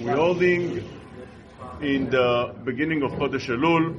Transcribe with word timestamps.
We're 0.00 0.16
holding 0.16 0.84
in 1.80 2.10
the 2.10 2.54
beginning 2.64 3.02
of 3.02 3.12
Chodesh 3.12 3.48
Elul, 3.48 3.94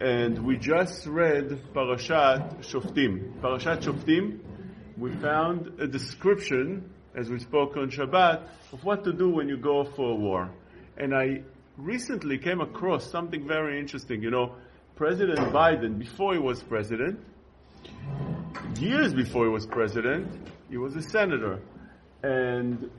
and 0.00 0.38
we 0.44 0.56
just 0.56 1.06
read 1.06 1.50
Parashat 1.74 2.60
Shoftim. 2.60 3.40
Parashat 3.40 3.82
Shoftim, 3.82 4.38
we 4.96 5.12
found 5.16 5.80
a 5.80 5.86
description, 5.86 6.90
as 7.14 7.28
we 7.28 7.38
spoke 7.38 7.76
on 7.76 7.90
Shabbat, 7.90 8.48
of 8.72 8.84
what 8.84 9.04
to 9.04 9.12
do 9.12 9.28
when 9.28 9.48
you 9.48 9.58
go 9.58 9.84
for 9.84 10.12
a 10.12 10.14
war. 10.14 10.50
And 10.96 11.14
I 11.14 11.42
recently 11.76 12.38
came 12.38 12.60
across 12.60 13.10
something 13.10 13.46
very 13.46 13.78
interesting. 13.78 14.22
You 14.22 14.30
know, 14.30 14.54
President 14.96 15.38
Biden, 15.52 15.98
before 15.98 16.32
he 16.32 16.40
was 16.40 16.62
president, 16.62 17.20
years 18.78 19.12
before 19.12 19.44
he 19.44 19.50
was 19.50 19.66
president, 19.66 20.26
he 20.70 20.78
was 20.78 20.96
a 20.96 21.02
senator. 21.02 21.60
And 22.22 22.90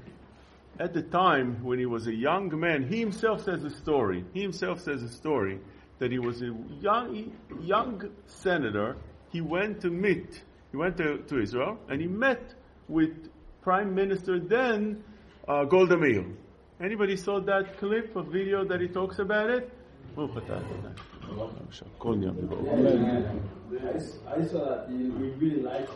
at 0.80 0.93
the 0.93 1.02
time 1.02 1.61
when 1.64 1.77
he 1.77 1.86
was 1.86 2.07
a 2.07 2.16
young 2.16 2.57
man, 2.57 2.87
he 2.87 3.00
himself 3.00 3.43
says 3.43 3.64
a 3.64 3.70
story. 3.70 4.24
He 4.33 4.42
himself 4.42 4.79
says 4.79 5.04
a 5.04 5.10
story 5.10 5.60
that 6.00 6.11
he 6.11 6.20
was 6.20 6.42
a 6.42 6.56
young, 6.79 7.33
young 7.61 8.10
senator. 8.25 8.96
He 9.29 9.42
went 9.42 9.82
to 9.82 9.89
meet, 9.89 10.42
he 10.71 10.78
went 10.78 10.96
to, 10.97 11.18
to 11.18 11.42
Israel, 11.42 11.78
and 11.89 12.00
he 12.00 12.07
met 12.07 12.54
with 12.87 13.29
Prime 13.61 13.93
Minister 13.93 14.39
then, 14.39 15.04
uh, 15.47 15.65
Golda 15.65 15.97
Meir. 15.97 16.25
Anybody 16.82 17.18
saw 17.18 17.42
that 17.42 17.78
clip 17.78 18.15
of 18.15 18.28
video 18.28 18.64
that 18.64 18.79
he 18.79 18.87
talks 18.87 19.20
about 19.20 19.50
it? 19.50 19.70
I, 23.86 24.39
I 24.39 24.46
saw 24.46 24.65
that. 24.65 24.89
We 24.89 25.09
really 25.32 25.61
liked 25.61 25.92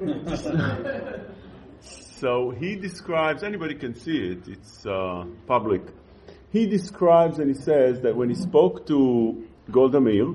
it. 0.00 1.30
so 2.24 2.48
he 2.48 2.74
describes, 2.74 3.42
anybody 3.42 3.74
can 3.74 3.94
see 3.94 4.16
it, 4.16 4.48
it's 4.48 4.86
uh, 4.86 5.26
public. 5.46 5.82
He 6.52 6.66
describes 6.66 7.38
and 7.38 7.54
he 7.54 7.60
says 7.62 8.00
that 8.00 8.16
when 8.16 8.30
he 8.30 8.34
spoke 8.34 8.86
to 8.86 9.46
Golda 9.70 10.00
Meir, 10.00 10.32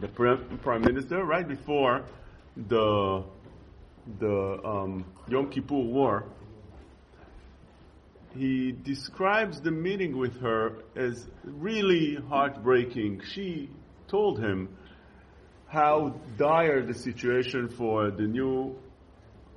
the 0.00 0.08
prime 0.08 0.82
minister, 0.82 1.24
right 1.24 1.46
before 1.46 2.04
the 2.56 3.22
the 4.18 4.60
um, 4.64 5.04
Yom 5.28 5.48
Kippur 5.50 5.76
War, 5.76 6.24
he 8.36 8.72
describes 8.72 9.60
the 9.60 9.70
meeting 9.70 10.18
with 10.18 10.40
her 10.40 10.82
as 10.96 11.28
really 11.44 12.16
heartbreaking. 12.28 13.22
She 13.34 13.70
told 14.08 14.40
him 14.40 14.76
how 15.68 16.16
dire 16.36 16.84
the 16.84 16.94
situation 16.94 17.68
for 17.68 18.10
the 18.10 18.24
new 18.24 18.76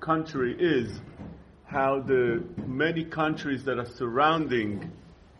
country 0.01 0.55
is, 0.59 0.99
how 1.71 2.01
the 2.01 2.43
many 2.67 3.05
countries 3.05 3.63
that 3.63 3.79
are 3.79 3.85
surrounding 3.85 4.91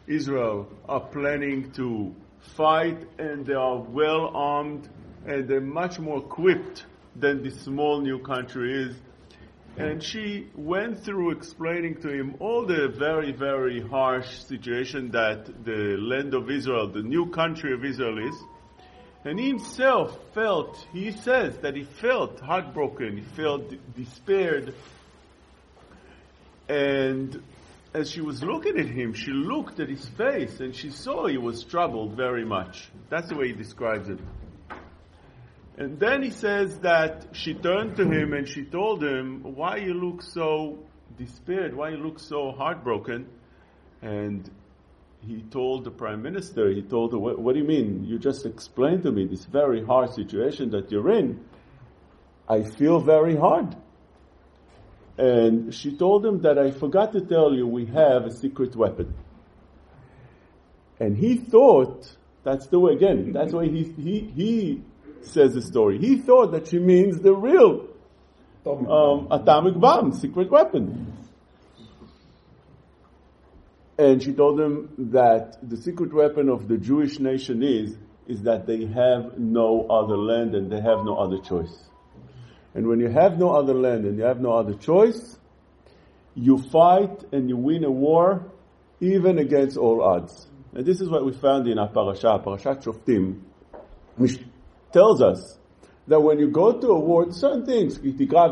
Israel 0.08 0.66
are 0.88 1.02
planning 1.02 1.70
to 1.74 2.16
fight 2.56 2.98
and 3.20 3.46
they 3.46 3.54
are 3.54 3.78
well 3.78 4.32
armed 4.34 4.88
and 5.26 5.46
they're 5.50 5.60
much 5.60 6.00
more 6.00 6.20
equipped 6.20 6.86
than 7.18 7.44
the 7.44 7.52
small 7.52 8.00
new 8.00 8.18
country 8.18 8.82
is. 8.84 8.96
And 9.76 10.02
she 10.02 10.48
went 10.56 11.04
through 11.04 11.32
explaining 11.32 12.02
to 12.02 12.08
him 12.08 12.36
all 12.40 12.66
the 12.66 12.88
very, 12.88 13.34
very 13.34 13.82
harsh 13.82 14.30
situation 14.40 15.12
that 15.12 15.66
the 15.66 15.98
land 16.00 16.34
of 16.34 16.50
Israel, 16.50 16.88
the 16.88 17.04
new 17.04 17.30
country 17.30 17.74
of 17.74 17.84
Israel 17.84 18.26
is. 18.26 18.36
And 19.26 19.38
he 19.38 19.50
himself 19.50 20.18
felt, 20.34 20.88
he 20.94 21.12
says 21.12 21.58
that 21.58 21.76
he 21.76 21.84
felt 21.84 22.40
heartbroken, 22.40 23.18
he 23.18 23.24
felt 23.24 23.74
despaired. 23.96 24.74
And 26.72 27.44
as 27.94 28.10
she 28.10 28.22
was 28.22 28.42
looking 28.42 28.80
at 28.80 28.86
him, 28.86 29.14
she 29.14 29.32
looked 29.32 29.82
at 29.82 29.90
his 29.90 30.08
face 30.08 30.62
and 30.62 30.74
she 30.74 30.90
saw 30.90 31.28
he 31.28 31.38
was 31.38 31.66
troubled 31.66 32.16
very 32.16 32.46
much. 32.46 32.90
That's 33.10 33.28
the 33.28 33.36
way 33.36 33.48
he 33.48 33.54
describes 33.54 34.08
it. 34.08 34.20
And 35.78 36.00
then 36.00 36.24
he 36.24 36.30
says 36.30 36.80
that 36.80 37.26
she 37.34 37.56
turned 37.56 37.98
to 37.98 38.10
him 38.10 38.32
and 38.32 38.48
she 38.48 38.64
told 38.64 39.04
him, 39.04 39.42
Why 39.44 39.78
you 39.78 39.94
look 39.94 40.22
so 40.22 40.80
despaired? 41.18 41.76
Why 41.76 41.90
you 41.90 41.98
look 41.98 42.20
so 42.20 42.54
heartbroken? 42.54 43.28
And 44.02 44.50
he 45.28 45.42
told 45.42 45.84
the 45.84 45.92
prime 45.92 46.22
minister, 46.22 46.70
he 46.70 46.84
told 46.84 47.12
her, 47.12 47.20
what, 47.20 47.54
do 47.54 47.60
you 47.60 47.68
mean? 47.68 48.06
You 48.06 48.18
just 48.18 48.46
explained 48.46 49.04
to 49.04 49.12
me 49.12 49.28
this 49.28 49.44
very 49.44 49.84
hard 49.86 50.14
situation 50.14 50.72
that 50.72 50.90
you're 50.90 51.12
in. 51.12 51.44
I 52.48 52.64
feel 52.64 53.02
very 53.02 53.36
hard. 53.36 53.76
And 55.18 55.74
she 55.74 55.96
told 55.96 56.26
him 56.26 56.42
that 56.42 56.58
I 56.58 56.72
forgot 56.72 57.12
to 57.14 57.22
tell 57.22 57.54
you 57.54 57.68
we 57.68 57.86
have 57.88 58.26
a 58.26 58.32
secret 58.32 58.76
weapon. 58.76 59.14
And 61.00 61.18
he 61.18 61.38
thought, 61.38 62.16
that's 62.44 62.68
the 62.68 62.80
way, 62.80 62.94
again, 62.94 63.32
that's 63.34 63.54
why 63.54 63.66
he, 63.66 63.84
he, 63.84 64.20
he 64.36 64.82
says 65.22 65.54
the 65.54 65.62
story. 65.62 66.00
He 66.00 66.18
thought 66.18 66.52
that 66.52 66.68
she 66.68 66.80
means 66.80 67.20
the 67.20 67.34
real 67.34 67.88
um, 68.66 69.28
atomic 69.32 69.80
bomb, 69.80 70.14
secret 70.14 70.50
weapon. 70.50 71.18
And 73.98 74.22
she 74.22 74.34
told 74.34 74.60
him 74.60 74.90
that 75.12 75.58
the 75.62 75.78
secret 75.78 76.14
weapon 76.14 76.50
of 76.50 76.68
the 76.68 76.78
Jewish 76.78 77.20
nation 77.20 77.62
is, 77.62 77.96
is 78.28 78.44
that 78.44 78.66
they 78.66 78.86
have 78.86 79.38
no 79.38 79.88
other 79.88 80.18
land 80.18 80.56
and 80.56 80.72
they 80.72 80.82
have 80.82 81.04
no 81.04 81.18
other 81.18 81.40
choice. 81.40 81.91
And 82.74 82.88
when 82.88 83.00
you 83.00 83.10
have 83.10 83.38
no 83.38 83.52
other 83.52 83.74
land 83.74 84.06
and 84.06 84.18
you 84.18 84.24
have 84.24 84.40
no 84.40 84.54
other 84.54 84.74
choice, 84.76 85.38
you 86.36 86.58
fight 86.58 87.26
and 87.32 87.50
you 87.50 87.58
win 87.58 87.84
a 87.84 87.92
war 87.92 88.52
even 89.00 89.40
against 89.40 89.78
all 89.78 90.02
odds. 90.02 90.48
And 90.74 90.86
this 90.86 91.02
is 91.02 91.10
what 91.10 91.26
we 91.26 91.34
found 91.34 91.68
in 91.68 91.78
our 91.78 91.90
parasha, 91.90 92.40
Parashat 92.44 92.84
Shoftim, 92.84 93.42
which 94.16 94.40
tells 94.94 95.22
us 95.22 95.58
that 96.08 96.22
when 96.22 96.40
you 96.40 96.50
go 96.50 96.80
to 96.80 96.88
a 96.88 97.00
war, 97.00 97.32
certain 97.32 97.66
things, 97.66 98.00
you 98.02 98.14
go 98.14 98.50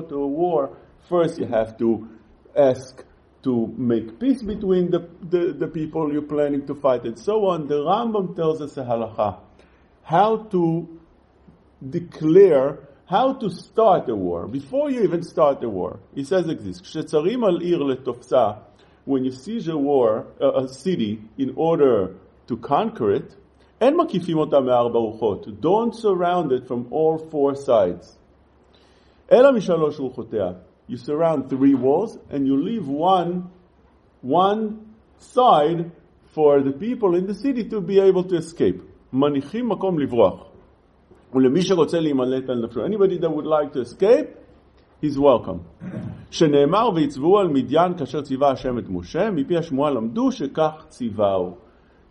to 0.00 0.14
a 0.14 0.26
war, 0.26 0.76
first 1.08 1.38
you 1.38 1.46
have 1.46 1.76
to 1.78 2.08
ask 2.56 3.04
to 3.42 3.74
make 3.76 4.20
peace 4.20 4.42
between 4.42 4.90
the, 4.90 5.08
the, 5.22 5.52
the 5.52 5.66
people 5.66 6.12
you're 6.12 6.22
planning 6.22 6.64
to 6.66 6.74
fight 6.76 7.04
and 7.04 7.18
so 7.18 7.46
on. 7.46 7.66
The 7.66 7.74
Rambam 7.74 8.36
tells 8.36 8.60
us 8.60 8.76
a 8.76 8.84
halacha, 8.84 9.40
how 10.04 10.44
to 10.52 11.00
declare, 11.87 12.79
how 13.05 13.33
to 13.33 13.49
start 13.49 14.09
a 14.09 14.15
war, 14.15 14.47
before 14.47 14.89
you 14.89 15.03
even 15.03 15.23
start 15.23 15.63
a 15.63 15.69
war. 15.69 15.99
He 16.13 16.23
says 16.23 16.45
like 16.45 16.59
this, 16.59 16.81
when 19.05 19.23
you 19.23 19.31
siege 19.31 19.67
a 19.69 19.77
war, 19.77 20.27
a 20.41 20.67
city, 20.67 21.21
in 21.37 21.53
order 21.55 22.15
to 22.47 22.57
conquer 22.57 23.11
it, 23.11 23.35
אין 23.81 23.97
מקיפים 23.97 24.37
אותה 24.37 24.59
מארבע 24.59 24.99
רוחות. 24.99 25.47
Don't 25.61 25.93
surround 25.93 26.51
it 26.51 26.67
from 26.67 26.87
all 26.91 27.17
four 27.17 27.55
sides. 27.55 28.17
אלא 29.31 29.51
משלוש 29.53 29.99
רוחותיה. 29.99 30.53
You 30.89 30.97
surround 30.97 31.49
three 31.49 31.75
walls 31.75 32.17
and 32.31 32.47
you 32.47 32.57
leave 32.57 32.87
one, 32.87 33.49
one 34.21 34.79
side 35.19 35.91
for 36.33 36.61
the 36.61 36.71
people 36.71 37.15
in 37.15 37.27
the 37.27 37.33
city 37.33 37.63
to 37.65 37.81
be 37.81 37.99
able 37.99 38.23
to 38.23 38.35
escape. 38.35 38.81
מניחים 39.13 39.69
מקום 39.69 39.99
לברוח. 39.99 40.47
Anybody 41.33 43.17
that 43.17 43.29
would 43.29 43.45
like 43.45 43.73
to 43.73 43.81
escape, 43.81 44.27
he's 45.01 45.17
welcome. 45.19 45.59
שנאמר 46.31 46.89
ויצבו 46.95 47.39
על 47.39 47.47
מדיין 47.47 47.97
כאשר 47.97 48.21
ציווה 48.21 48.51
השם 48.51 48.79
את 48.79 48.89
משה, 48.89 49.31
מפי 49.31 49.57
השמועה 49.57 49.91
למדו 49.91 50.31
שכך 50.31 50.85
ציווהו. 50.89 51.57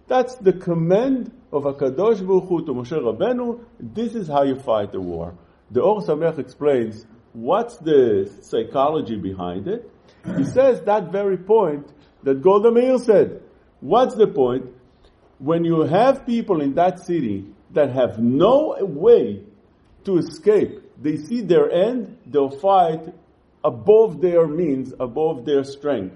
That's 0.09 0.37
the 0.37 0.53
command 0.53 1.33
of 1.53 1.65
HaKadosh 1.65 2.25
Baruch 2.25 2.49
Hu 2.49 2.65
to 2.65 2.73
Moshe 2.73 2.93
Rabbeinu. 2.93 3.59
This 3.81 4.15
is 4.15 4.29
how 4.29 4.45
you 4.45 4.55
fight 4.55 4.95
a 4.95 5.01
war. 5.01 5.35
The 5.71 5.81
Or 5.81 6.01
Sameach 6.01 6.39
explains 6.39 7.07
what's 7.33 7.77
the 7.79 8.31
psychology 8.41 9.17
behind 9.17 9.67
it. 9.67 9.91
He 10.37 10.45
says 10.45 10.81
that 10.83 11.11
very 11.11 11.37
point 11.37 11.93
that 12.23 12.41
Golda 12.41 12.71
Meir 12.71 12.99
said. 12.99 13.43
What's 13.81 14.15
the 14.15 14.29
point? 14.29 14.67
When 15.39 15.65
you 15.65 15.83
have 15.83 16.25
people 16.25 16.61
in 16.61 16.75
that 16.75 17.01
city 17.01 17.47
that 17.74 17.92
have 17.92 18.20
no 18.20 18.78
way 18.82 19.44
to 20.04 20.18
escape, 20.18 20.82
they 21.02 21.18
see 21.18 21.42
their 21.42 21.72
end, 21.72 22.18
they'll 22.26 22.50
fight 22.50 23.14
above 23.64 24.22
their 24.22 24.48
means, 24.48 24.94
above 25.00 25.46
their 25.46 25.64
strength. 25.64 26.16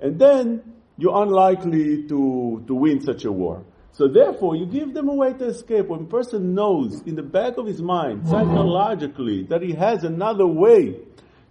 And 0.00 0.18
then 0.18 0.62
you're 0.96 1.22
unlikely 1.22 2.08
to, 2.08 2.64
to 2.66 2.74
win 2.74 3.00
such 3.00 3.24
a 3.24 3.32
war. 3.32 3.64
So 3.92 4.06
therefore, 4.06 4.54
you 4.54 4.66
give 4.66 4.94
them 4.94 5.08
a 5.08 5.14
way 5.14 5.32
to 5.32 5.46
escape. 5.46 5.88
When 5.88 6.02
a 6.02 6.04
person 6.04 6.54
knows 6.54 7.02
in 7.02 7.16
the 7.16 7.22
back 7.22 7.56
of 7.56 7.66
his 7.66 7.82
mind, 7.82 8.28
psychologically, 8.28 9.44
that 9.44 9.60
he 9.60 9.72
has 9.72 10.04
another 10.04 10.46
way 10.46 11.00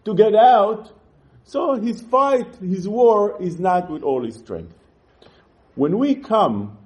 to 0.06 0.16
get 0.16 0.34
out, 0.34 0.92
so 1.44 1.76
his 1.76 2.02
fight, 2.02 2.56
his 2.56 2.88
war 2.88 3.42
is 3.42 3.60
not 3.60 3.90
with 3.90 4.04
all 4.04 4.24
his 4.24 4.36
strength. 4.36 4.74
When 5.76 5.98
we 5.98 6.16
come 6.16 6.78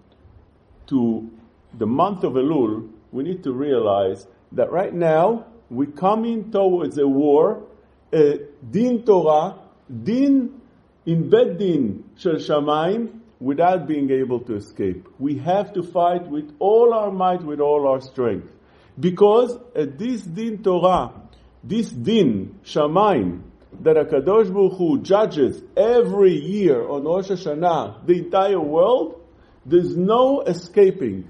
to 0.87 1.29
the 1.73 1.85
month 1.85 2.23
of 2.23 2.33
Elul, 2.33 2.89
we 3.11 3.23
need 3.23 3.43
to 3.43 3.51
realize 3.51 4.25
that 4.53 4.71
right 4.71 4.93
now 4.93 5.45
we're 5.69 5.91
coming 5.91 6.51
towards 6.51 6.97
a 6.97 7.07
war 7.07 7.63
a 8.13 8.39
din 8.69 9.03
Torah, 9.03 9.57
din 9.89 10.61
in 11.05 11.29
bed 11.29 11.57
din 11.57 12.03
shel 12.17 12.35
shamayim, 12.35 13.19
without 13.39 13.87
being 13.87 14.11
able 14.11 14.39
to 14.41 14.55
escape. 14.55 15.07
We 15.17 15.37
have 15.39 15.73
to 15.73 15.83
fight 15.83 16.27
with 16.27 16.53
all 16.59 16.93
our 16.93 17.11
might, 17.11 17.41
with 17.43 17.59
all 17.59 17.87
our 17.87 18.01
strength. 18.01 18.51
Because 18.99 19.57
at 19.75 19.97
this 19.97 20.21
din 20.21 20.61
Torah, 20.61 21.13
this 21.63 21.89
din 21.89 22.59
shamayim, 22.63 23.41
that 23.81 23.95
HaKadosh 23.95 24.53
Baruch 24.53 24.77
Hu 24.77 25.01
judges 25.01 25.63
every 25.77 26.33
year 26.33 26.87
on 26.87 27.03
Rosh 27.03 27.29
Hashanah, 27.29 28.05
the 28.05 28.19
entire 28.25 28.59
world, 28.59 29.21
there's 29.65 29.95
no 29.95 30.41
escaping. 30.41 31.27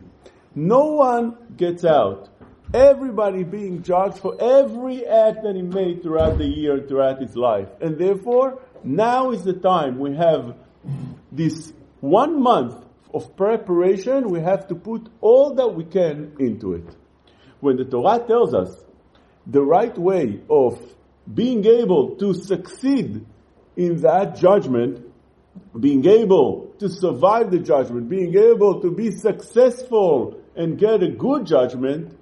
No 0.56 0.86
one 0.94 1.38
gets 1.56 1.86
out. 1.86 2.30
Everybody 2.74 3.44
being 3.44 3.83
judged 3.83 4.18
for 4.18 4.36
every 4.39 5.06
act 5.06 5.44
that 5.44 5.56
he 5.56 5.62
made 5.62 6.03
throughout 6.03 6.38
the 6.38 6.45
year, 6.45 6.86
throughout 6.88 7.21
his 7.21 7.36
life. 7.36 7.68
And 7.81 7.98
therefore, 7.98 8.62
now 8.83 9.31
is 9.31 9.44
the 9.44 9.53
time 9.53 10.00
we 10.00 10.15
have 10.15 10.56
this 11.31 11.74
one 12.00 12.42
month 12.42 12.75
of 13.13 13.36
preparation, 13.36 14.30
we 14.30 14.39
have 14.39 14.68
to 14.69 14.75
put 14.75 15.07
all 15.19 15.56
that 15.56 15.68
we 15.69 15.83
can 15.83 16.33
into 16.39 16.74
it. 16.74 16.95
When 17.59 17.77
the 17.77 17.86
Torah 17.86 18.19
tells 18.25 18.53
us 18.53 18.83
the 19.45 19.62
right 19.62 19.98
way 19.98 20.42
of 20.50 20.80
being 21.31 21.65
able 21.65 22.15
to 22.18 22.33
succeed 22.33 23.25
in 23.75 24.01
that 24.01 24.38
judgment, 24.38 25.06
being 25.80 26.06
able 26.06 26.70
to 26.81 26.88
survive 26.88 27.50
the 27.50 27.58
judgment, 27.58 28.08
being 28.08 28.34
able 28.37 28.81
to 28.81 28.90
be 28.90 29.11
successful 29.11 30.40
and 30.55 30.78
get 30.78 31.02
a 31.02 31.11
good 31.11 31.46
judgment, 31.46 32.17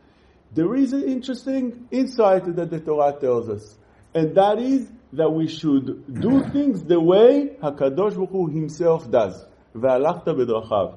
there 0.52 0.74
is 0.74 0.92
an 0.92 1.04
interesting 1.04 1.88
insight 1.90 2.44
that 2.56 2.70
the 2.70 2.80
Torah 2.80 3.14
tells 3.20 3.48
us. 3.48 3.76
And 4.14 4.34
that 4.36 4.58
is 4.58 4.88
that 5.14 5.30
we 5.30 5.48
should 5.48 6.20
do 6.20 6.42
things 6.52 6.84
the 6.84 7.00
way 7.00 7.56
HaKadosh 7.62 8.14
Baruch 8.14 8.30
Hu 8.30 8.46
himself 8.48 9.10
does. 9.10 9.44
והלכת 9.74 10.28
בדרכיו. 10.28 10.88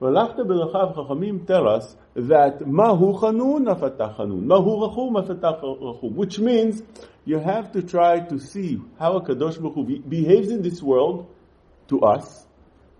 והלכת 0.00 0.38
בדרכיו, 0.38 0.88
חכמים 0.94 1.44
tell 1.46 1.66
us 1.68 1.96
that 2.16 2.62
מהו 2.66 3.14
חנון 3.14 3.68
הפתח 3.68 4.10
חנון, 4.16 4.46
מהו 4.46 4.80
רחום 4.80 5.16
הפתח 5.16 5.52
רחום, 5.62 6.16
which 6.16 6.38
means 6.38 6.82
you 7.26 7.38
have 7.38 7.72
to 7.72 7.82
try 7.82 8.20
to 8.20 8.38
see 8.38 8.78
how 8.98 9.16
הקדוש 9.16 9.58
ברוך 9.58 9.74
הוא 9.74 9.84
behaves 10.08 10.50
in 10.50 10.62
this 10.62 10.82
world 10.82 11.26
to 11.88 12.00
us, 12.00 12.46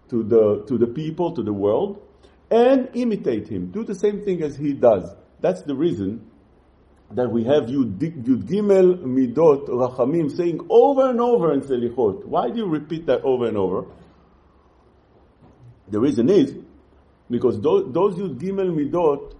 to 0.10 0.24
the, 0.24 0.64
to 0.68 0.78
the 0.78 0.88
people, 0.88 1.34
to 1.36 1.44
the 1.44 1.54
world, 1.54 2.02
and 2.52 2.90
imitate 2.94 3.48
him. 3.48 3.72
Do 3.72 3.84
the 3.84 3.96
same 3.96 4.24
thing 4.24 4.42
as 4.42 4.56
he 4.58 4.74
does. 4.74 5.14
That's 5.40 5.62
the 5.64 5.76
reason 5.76 6.30
that 7.12 7.32
we 7.32 7.44
have 7.46 7.64
Yud, 7.64 7.98
Gimel 7.98 9.04
Midot 9.04 9.68
Rachamim 9.68 10.36
saying 10.36 10.66
over 10.70 11.10
and 11.10 11.20
over 11.20 11.54
in 11.54 11.62
Selichot. 11.62 12.26
Why 12.26 12.50
do 12.50 12.58
you 12.58 12.68
repeat 12.68 13.08
that 13.08 13.22
over 13.24 13.48
and 13.48 13.58
over? 13.58 13.86
The 15.88 16.00
reason 16.00 16.30
is 16.30 16.54
because 17.30 17.60
those, 17.62 17.92
those 17.94 18.16
Yud 18.16 18.40
Gimel 18.40 18.72
Midot 18.72 19.34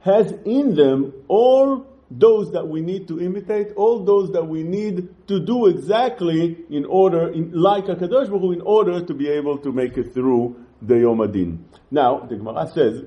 has 0.00 0.32
in 0.44 0.74
them 0.74 1.12
all 1.28 1.86
those 2.10 2.50
that 2.52 2.66
we 2.66 2.80
need 2.80 3.06
to 3.08 3.20
imitate, 3.20 3.72
all 3.76 4.04
those 4.04 4.32
that 4.32 4.44
we 4.44 4.64
need 4.64 5.08
to 5.28 5.38
do 5.38 5.66
exactly 5.66 6.58
in 6.68 6.84
order, 6.84 7.28
in, 7.28 7.52
like 7.52 7.88
a 7.88 7.94
Baruch 7.94 8.28
Hu, 8.28 8.52
in 8.52 8.60
order 8.62 9.04
to 9.04 9.14
be 9.14 9.28
able 9.28 9.58
to 9.58 9.70
make 9.70 9.96
it 9.96 10.12
through 10.12 10.56
the 10.82 10.98
Yom 10.98 11.20
Adin. 11.20 11.64
Now, 11.90 12.20
the 12.20 12.36
Gemara 12.36 12.68
says 12.68 13.04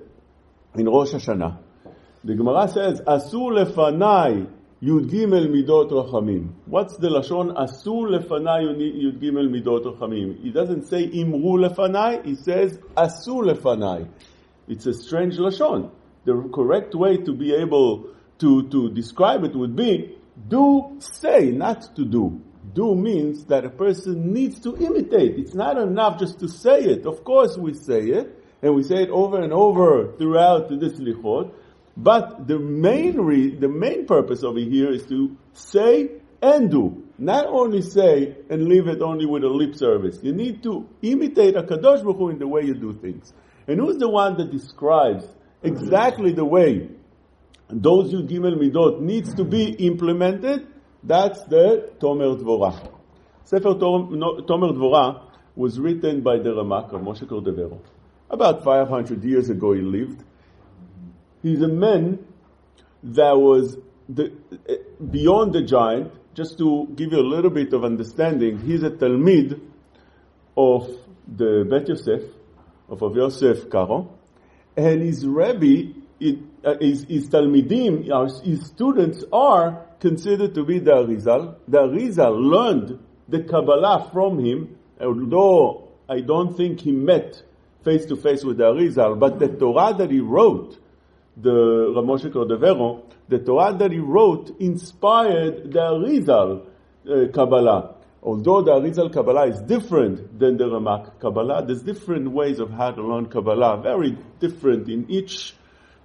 in 0.76 0.86
Rosh 0.86 1.14
Hashanah, 1.14 1.58
the 2.24 2.36
Gemara 2.36 2.70
says, 2.70 3.02
"Asur 3.02 3.52
lefanai 3.52 4.48
Yud 4.82 5.10
Gimel 5.10 5.48
Midot 5.50 5.92
Rachamim." 5.92 6.54
What's 6.66 6.96
the 6.98 7.10
lashon? 7.10 7.54
Asur 7.54 8.18
lefanai 8.18 9.04
Yud 9.04 9.20
Gimel 9.20 9.50
Midot 9.50 9.84
Rachamim. 9.84 10.42
He 10.42 10.52
doesn't 10.52 10.88
say 10.88 11.10
Imru 11.10 11.68
lefanai. 11.68 12.26
He 12.26 12.36
says 12.36 12.80
Asur 12.96 13.54
lefanai. 13.54 14.08
It's 14.70 14.86
a 14.86 14.94
strange 14.94 15.36
lashon. 15.38 15.92
The 16.24 16.50
correct 16.54 16.96
way 16.96 17.18
to 17.18 17.34
be 17.34 17.54
able 17.54 18.14
to, 18.44 18.68
to 18.70 18.90
describe 18.92 19.44
it 19.46 19.56
would 19.56 19.76
be 19.76 20.18
do 20.50 20.98
say, 21.00 21.52
not 21.52 21.96
to 21.96 22.04
do. 22.04 22.42
Do 22.74 22.96
means 22.96 23.46
that 23.46 23.66
a 23.66 23.70
person 23.70 24.34
needs 24.34 24.60
to 24.62 24.76
imitate. 24.76 25.38
It's 25.38 25.54
not 25.54 25.78
enough 25.78 26.20
just 26.20 26.40
to 26.40 26.48
say 26.50 26.80
it. 26.82 27.06
Of 27.06 27.24
course 27.24 27.58
we 27.58 27.74
say 27.74 28.02
it, 28.02 28.44
and 28.62 28.76
we 28.76 28.84
say 28.84 29.04
it 29.04 29.10
over 29.10 29.42
and 29.42 29.54
over 29.54 30.14
throughout 30.18 30.70
this 30.70 30.94
lichot. 31.00 31.54
But 31.96 32.48
the 32.48 32.58
main 32.58 33.18
re- 33.18 33.56
the 33.56 33.70
main 33.70 34.06
purpose 34.08 34.44
over 34.44 34.60
here 34.60 34.92
is 34.92 35.06
to 35.08 35.38
say 35.54 36.10
and 36.42 36.72
do. 36.72 37.04
Not 37.20 37.46
only 37.46 37.82
say 37.84 38.36
and 38.50 38.68
leave 38.68 38.88
it 38.88 39.02
only 39.02 39.26
with 39.28 39.44
a 39.44 39.50
lip 39.50 39.76
service. 39.76 40.20
You 40.24 40.34
need 40.34 40.64
to 40.64 40.90
imitate 41.04 41.56
a 41.56 41.64
Kadosh 41.64 42.04
Baruch 42.04 42.18
Hu 42.18 42.30
in 42.30 42.40
the 42.40 42.48
way 42.48 42.64
you 42.64 42.74
do 42.74 42.94
things. 42.94 43.32
And 43.68 43.80
who's 43.80 43.98
the 43.98 44.10
one 44.10 44.38
that 44.38 44.52
describes 44.52 45.26
exactly 45.62 46.34
the 46.34 46.44
way 46.44 46.90
those 47.82 48.14
Yud 48.14 48.30
Gimel 48.30 48.58
Midot 48.58 49.02
needs 49.02 49.34
to 49.36 49.44
be 49.44 49.72
implemented, 49.86 50.68
that's 51.04 51.44
the 51.46 51.92
Tomer 52.00 52.40
Dvorah. 52.40 52.92
Sefer 53.44 53.76
Tomer 53.76 54.46
Dvorah 54.48 55.24
was 55.56 55.80
written 55.80 56.22
by 56.22 56.38
the 56.38 56.50
Ramak 56.50 56.94
of 56.94 57.02
Moshe 57.02 57.24
Cordovero. 57.28 57.80
About 58.30 58.64
500 58.64 59.24
years 59.24 59.50
ago 59.50 59.74
he 59.74 59.82
lived. 59.82 60.24
He's 61.42 61.62
a 61.62 61.68
man 61.68 62.26
that 63.04 63.38
was 63.38 63.78
the, 64.08 64.32
beyond 65.12 65.54
the 65.54 65.64
giant. 65.64 66.12
Just 66.34 66.58
to 66.58 66.88
give 66.96 67.12
you 67.12 67.20
a 67.20 67.28
little 67.28 67.52
bit 67.52 67.74
of 67.74 67.84
understanding, 67.84 68.60
he's 68.60 68.82
a 68.82 68.90
Talmid 68.90 69.60
of 70.58 70.90
the 71.28 71.66
Bet 71.70 71.88
Yosef, 71.88 72.24
of 72.90 73.16
Yosef 73.16 73.70
Karo, 73.70 74.18
and 74.76 75.02
his 75.02 75.28
Rebbe 75.28 75.94
it, 76.20 76.40
uh, 76.64 76.76
his, 76.80 77.04
his 77.04 77.30
Talmidim, 77.30 78.44
his 78.44 78.66
students 78.68 79.24
are 79.32 79.86
considered 80.00 80.54
to 80.56 80.66
be 80.66 80.80
the 80.80 80.92
Arizal. 80.92 81.56
The 81.68 81.80
Arizal 81.80 82.40
learned 82.40 83.00
the 83.28 83.44
Kabbalah 83.44 84.10
from 84.12 84.40
him, 84.44 84.78
although 85.00 85.90
I 86.10 86.22
don't 86.22 86.56
think 86.56 86.82
he 86.82 86.92
met 86.92 87.42
face 87.84 88.06
to 88.06 88.16
face 88.16 88.44
with 88.44 88.58
the 88.58 88.66
Arizal, 88.66 89.20
but 89.20 89.40
the 89.40 89.48
Torah 89.48 89.94
that 89.98 90.12
he 90.12 90.20
wrote, 90.20 90.78
the 91.36 91.50
Ramoshe 91.50 92.32
Cordovero, 92.32 93.04
the 93.28 93.40
Torah 93.40 93.74
that 93.78 93.92
he 93.92 94.00
wrote 94.00 94.56
inspired 94.60 95.72
the 95.72 95.80
Arizal 95.80 96.66
uh, 97.10 97.32
Kabbalah. 97.34 97.96
Although 98.22 98.62
the 98.62 98.72
Arizal 98.72 99.12
Kabbalah 99.12 99.48
is 99.48 99.60
different 99.62 100.40
than 100.40 100.58
the 100.58 100.66
Ramak 100.66 101.20
Kabbalah, 101.20 101.66
there's 101.66 101.82
different 101.82 102.32
ways 102.32 102.60
of 102.60 102.72
how 102.72 102.92
to 102.92 103.02
learn 103.02 103.26
Kabbalah, 103.26 103.82
very 103.82 104.18
different 104.40 104.88
in 104.88 105.10
each 105.10 105.56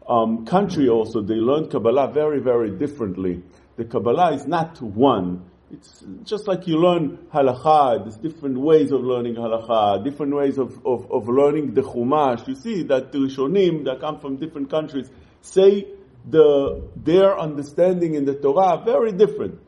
um, 0.08 0.46
country 0.46 0.88
also, 0.88 1.20
they 1.20 1.34
learn 1.34 1.68
Kabbalah 1.68 2.12
very, 2.12 2.40
very 2.40 2.70
differently. 2.70 3.42
The 3.76 3.84
Kabbalah 3.84 4.32
is 4.34 4.46
not 4.46 4.80
one. 4.80 5.44
It's 5.70 6.02
just 6.24 6.48
like 6.48 6.66
you 6.66 6.78
learn 6.78 7.18
halakha, 7.32 8.02
there's 8.02 8.16
different 8.16 8.58
ways 8.58 8.90
of 8.90 9.02
learning 9.02 9.34
halakha, 9.34 10.02
different 10.02 10.34
ways 10.34 10.56
of, 10.56 10.84
of, 10.86 11.12
of 11.12 11.28
learning 11.28 11.74
the 11.74 11.82
Chumash. 11.82 12.48
You 12.48 12.54
see 12.54 12.84
that 12.84 13.12
the 13.12 13.18
Rishonim 13.18 13.84
that 13.84 14.00
come 14.00 14.18
from 14.18 14.36
different 14.36 14.70
countries 14.70 15.10
say 15.42 15.86
the, 16.26 16.88
their 16.96 17.38
understanding 17.38 18.14
in 18.14 18.24
the 18.24 18.34
Torah 18.34 18.82
very 18.82 19.12
different. 19.12 19.60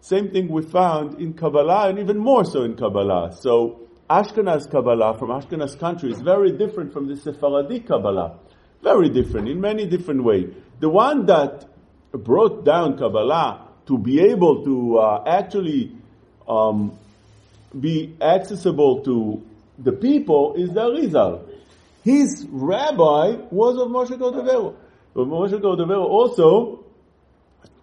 Same 0.00 0.30
thing 0.30 0.48
we 0.48 0.62
found 0.62 1.20
in 1.20 1.34
Kabbalah 1.34 1.88
and 1.88 1.98
even 1.98 2.18
more 2.18 2.44
so 2.44 2.62
in 2.62 2.76
Kabbalah. 2.76 3.36
So 3.40 3.88
Ashkenaz 4.08 4.70
Kabbalah 4.70 5.18
from 5.18 5.30
Ashkenaz 5.30 5.78
country 5.78 6.12
is 6.12 6.20
very 6.20 6.52
different 6.52 6.92
from 6.92 7.08
the 7.08 7.16
Sephardi 7.16 7.80
Kabbalah. 7.80 8.38
Very 8.82 9.08
different, 9.08 9.48
in 9.48 9.60
many 9.60 9.86
different 9.86 10.22
ways. 10.24 10.54
The 10.80 10.88
one 10.88 11.26
that 11.26 11.66
brought 12.12 12.64
down 12.64 12.96
Kabbalah 12.96 13.68
to 13.86 13.98
be 13.98 14.20
able 14.20 14.64
to 14.64 14.98
uh, 14.98 15.24
actually 15.26 15.92
um, 16.48 16.96
be 17.78 18.16
accessible 18.20 19.02
to 19.04 19.42
the 19.78 19.92
people 19.92 20.54
is 20.56 20.70
the 20.72 20.80
Arizal. 20.80 21.48
His 22.04 22.46
rabbi 22.50 23.36
was 23.50 23.76
of 23.76 23.88
Moshe 23.88 24.18
Cordovero. 24.18 24.74
But 25.14 25.26
Moshe 25.26 25.60
Cordovero 25.60 26.04
also 26.04 26.84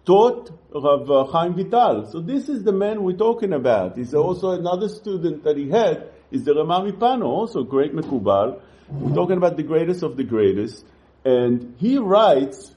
taught 0.04 0.50
Rav 0.72 1.30
Chaim 1.30 1.54
Vital. 1.54 2.06
So 2.10 2.20
this 2.20 2.48
is 2.48 2.62
the 2.62 2.72
man 2.72 3.02
we're 3.02 3.16
talking 3.16 3.52
about. 3.52 3.96
He's 3.96 4.14
also 4.14 4.50
another 4.52 4.88
student 4.88 5.44
that 5.44 5.56
he 5.56 5.68
had 5.68 6.08
is 6.30 6.44
the 6.44 6.54
Rama 6.54 6.90
MiPano, 6.90 7.24
also 7.24 7.62
great 7.62 7.94
Mekubal. 7.94 8.60
We're 8.88 9.14
talking 9.14 9.36
about 9.36 9.56
the 9.56 9.62
greatest 9.62 10.02
of 10.02 10.16
the 10.16 10.24
greatest. 10.24 10.84
And 11.24 11.74
he 11.78 11.98
writes, 11.98 12.74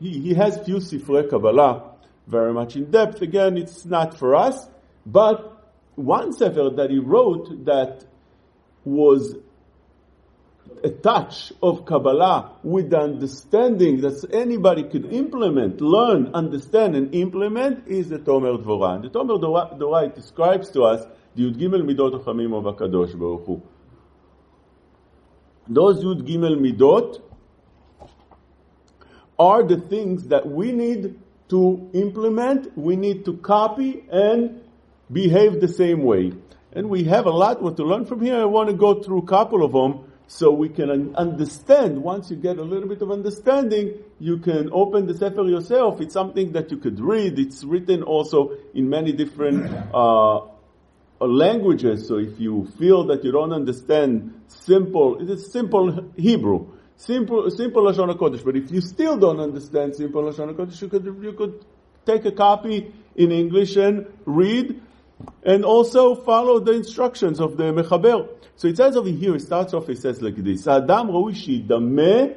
he, 0.00 0.18
he 0.20 0.34
has 0.34 0.58
few 0.64 0.76
Sifrei 0.76 1.28
Kabbalah, 1.28 1.96
very 2.26 2.52
much 2.52 2.76
in 2.76 2.90
depth. 2.90 3.20
Again, 3.20 3.58
it's 3.58 3.84
not 3.84 4.18
for 4.18 4.34
us, 4.34 4.66
but 5.04 5.72
one 5.96 6.32
Sefer 6.32 6.70
that 6.76 6.90
he 6.90 6.98
wrote 6.98 7.66
that 7.66 8.04
was 8.84 9.36
a 10.82 10.88
touch 10.88 11.52
of 11.62 11.84
Kabbalah 11.84 12.56
with 12.62 12.90
the 12.90 12.98
understanding 12.98 14.00
that 14.00 14.24
anybody 14.32 14.84
could 14.84 15.12
implement, 15.12 15.80
learn, 15.80 16.30
understand, 16.32 16.96
and 16.96 17.14
implement 17.14 17.86
is 17.86 18.08
the 18.08 18.18
Tomer 18.18 18.62
Dvorah. 18.62 19.02
The 19.02 19.10
Tomer 19.10 19.38
Dvorah, 19.38 20.14
describes 20.14 20.70
to 20.70 20.84
us 20.84 21.06
the 21.34 21.42
Yud 21.42 21.58
Gimel 21.58 21.82
Midot 21.82 22.24
Rachamim 22.24 22.54
of 22.56 22.64
HaKadosh 22.76 23.18
Baruch 23.18 23.46
Hu. 23.46 23.62
Those 25.68 26.02
Yud 26.02 26.26
Gimel 26.26 26.56
Midot 26.58 27.20
are 29.38 29.62
the 29.62 29.78
things 29.80 30.28
that 30.28 30.46
we 30.46 30.72
need 30.72 31.18
to 31.48 31.90
implement, 31.94 32.76
we 32.76 32.96
need 32.96 33.24
to 33.24 33.36
copy 33.38 34.04
and 34.10 34.62
behave 35.10 35.60
the 35.60 35.68
same 35.68 36.04
way. 36.04 36.32
And 36.72 36.88
we 36.88 37.04
have 37.04 37.26
a 37.26 37.30
lot 37.30 37.60
what 37.60 37.76
to 37.78 37.84
learn 37.84 38.06
from 38.06 38.20
here. 38.20 38.36
I 38.36 38.44
want 38.44 38.68
to 38.68 38.74
go 38.74 39.02
through 39.02 39.22
a 39.22 39.26
couple 39.26 39.64
of 39.64 39.72
them 39.72 40.10
so 40.28 40.52
we 40.52 40.68
can 40.68 41.16
understand. 41.16 42.00
Once 42.00 42.30
you 42.30 42.36
get 42.36 42.58
a 42.58 42.62
little 42.62 42.88
bit 42.88 43.02
of 43.02 43.10
understanding, 43.10 43.94
you 44.20 44.38
can 44.38 44.70
open 44.72 45.06
the 45.06 45.14
Sefer 45.14 45.42
yourself. 45.42 46.00
It's 46.00 46.14
something 46.14 46.52
that 46.52 46.70
you 46.70 46.76
could 46.76 47.00
read. 47.00 47.38
It's 47.40 47.64
written 47.64 48.04
also 48.04 48.52
in 48.72 48.88
many 48.88 49.10
different 49.10 49.68
uh, 49.92 50.42
uh, 51.22 51.26
languages. 51.26 52.08
So 52.08 52.16
if 52.16 52.40
you 52.40 52.66
feel 52.78 53.04
that 53.08 53.22
you 53.24 53.30
don't 53.30 53.52
understand 53.52 54.40
simple, 54.48 55.20
it 55.20 55.28
is 55.28 55.52
simple 55.52 56.10
Hebrew, 56.16 56.68
simple 56.96 57.50
simple 57.50 57.82
lashon 57.82 58.08
hakodesh. 58.08 58.42
But 58.42 58.56
if 58.56 58.70
you 58.70 58.80
still 58.80 59.18
don't 59.18 59.38
understand 59.38 59.94
simple 59.96 60.22
lashon 60.22 60.54
hakodesh, 60.54 60.80
you 60.80 60.88
could 60.88 61.04
you 61.04 61.34
could 61.34 61.62
take 62.06 62.24
a 62.24 62.32
copy 62.32 62.94
in 63.16 63.32
English 63.32 63.76
and 63.76 64.06
read, 64.24 64.80
and 65.42 65.62
also 65.62 66.14
follow 66.14 66.58
the 66.58 66.72
instructions 66.72 67.38
of 67.38 67.58
the 67.58 67.64
mechaber. 67.64 68.26
So 68.56 68.68
it 68.68 68.78
says 68.78 68.96
over 68.96 69.10
here, 69.10 69.36
it 69.36 69.42
starts 69.42 69.74
off. 69.74 69.90
It 69.90 69.98
says 69.98 70.22
like 70.22 70.36
this: 70.36 70.66
Adam 70.66 71.08
roi 71.08 71.32
shidameh 71.32 72.34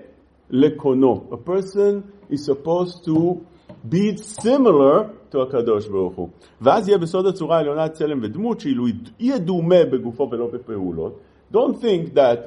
lekono. 0.52 1.32
A 1.32 1.38
person 1.38 2.12
is 2.30 2.44
supposed 2.44 3.06
to 3.06 3.48
be 3.89 4.17
similar 4.17 5.11
to 5.33 5.39
הקדוש 5.43 5.89
ברוך 5.89 6.15
הוא. 6.15 6.29
ואז 6.61 6.89
יהיה 6.89 6.99
בסוד 6.99 7.27
הצורה 7.27 7.57
העליונה 7.57 7.89
צלם 7.89 8.19
ודמות, 8.23 8.61
שאילו 8.61 8.85
יהיה 9.21 9.39
דומה 9.39 9.85
בגופו 9.93 10.29
ולא 10.33 10.47
בפעולות. 10.53 11.21
Don't 11.53 11.81
think 11.81 12.15
that 12.15 12.39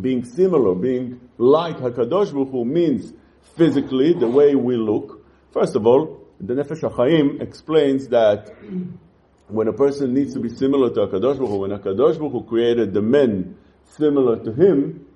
being 0.00 0.24
similar, 0.24 0.74
being 0.74 1.18
like 1.38 1.82
הקדוש 1.84 2.32
ברוך 2.32 2.50
הוא 2.50 2.66
means 2.66 3.12
physically, 3.56 4.12
the 4.12 4.28
way 4.28 4.54
we 4.54 4.76
look. 4.76 5.20
First 5.52 5.76
of 5.76 5.86
all, 5.86 6.02
the 6.40 6.54
Nefesh 6.54 6.82
HaChaim 6.82 7.40
explains 7.40 8.08
that 8.08 8.50
when 9.48 9.68
a 9.68 9.72
person 9.72 10.12
needs 10.12 10.34
to 10.34 10.40
be 10.40 10.48
similar 10.48 10.90
to 10.90 11.00
HaKadosh 11.06 11.38
Baruch 11.38 11.48
Hu, 11.48 11.56
when 11.58 11.70
HaKadosh 11.70 12.18
Baruch 12.18 12.32
Hu 12.32 12.42
created 12.44 12.92
the 12.92 13.00
men 13.00 13.56
similar 13.84 14.36
to 14.44 14.52
him, 14.52 15.06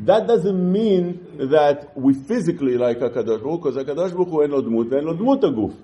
that 0.00 0.26
doesn't 0.26 0.72
mean 0.72 1.48
that 1.50 1.96
we 1.96 2.12
physically 2.12 2.76
like 2.76 2.98
HaKadosh 2.98 3.42
Baruch 3.42 3.42
Hu, 3.42 3.58
because 3.58 3.76
HaKadosh 3.76 4.12
Baruch 4.12 4.28
Hu 4.28 4.42
אין 4.42 4.50
לו 4.50 4.60
דמות 4.60 4.86
ואין 4.90 5.04
לו 5.04 5.14
דמות 5.14 5.44
הגוף. 5.44 5.74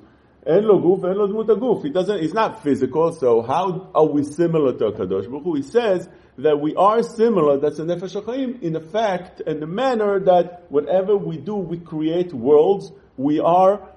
אין 0.46 0.64
לו 0.64 0.80
גוף 0.80 1.04
ואין 1.04 1.16
לו 1.16 1.26
דמות 1.26 1.50
הגוף. 1.50 1.82
He 1.84 1.90
doesn't, 1.90 2.20
it's 2.20 2.34
not 2.34 2.62
physical, 2.62 3.12
so 3.12 3.42
how 3.42 3.90
are 3.94 4.06
we 4.06 4.22
similar 4.22 4.72
to 4.74 4.90
HaKadosh 4.90 5.30
Baruch 5.30 5.44
Hu? 5.44 5.54
He 5.54 5.62
says 5.62 6.08
that 6.38 6.60
we 6.60 6.74
are 6.74 7.02
similar, 7.02 7.58
that's 7.58 7.78
a 7.78 7.84
Nefesh 7.84 8.20
HaChaim, 8.20 8.60
in 8.62 8.74
the 8.74 8.80
fact 8.80 9.40
and 9.46 9.62
the 9.62 9.66
manner 9.66 10.20
that 10.20 10.66
whatever 10.68 11.16
we 11.16 11.38
do, 11.38 11.54
we 11.54 11.78
create 11.78 12.34
worlds, 12.34 12.92
we 13.16 13.40
are 13.40 13.88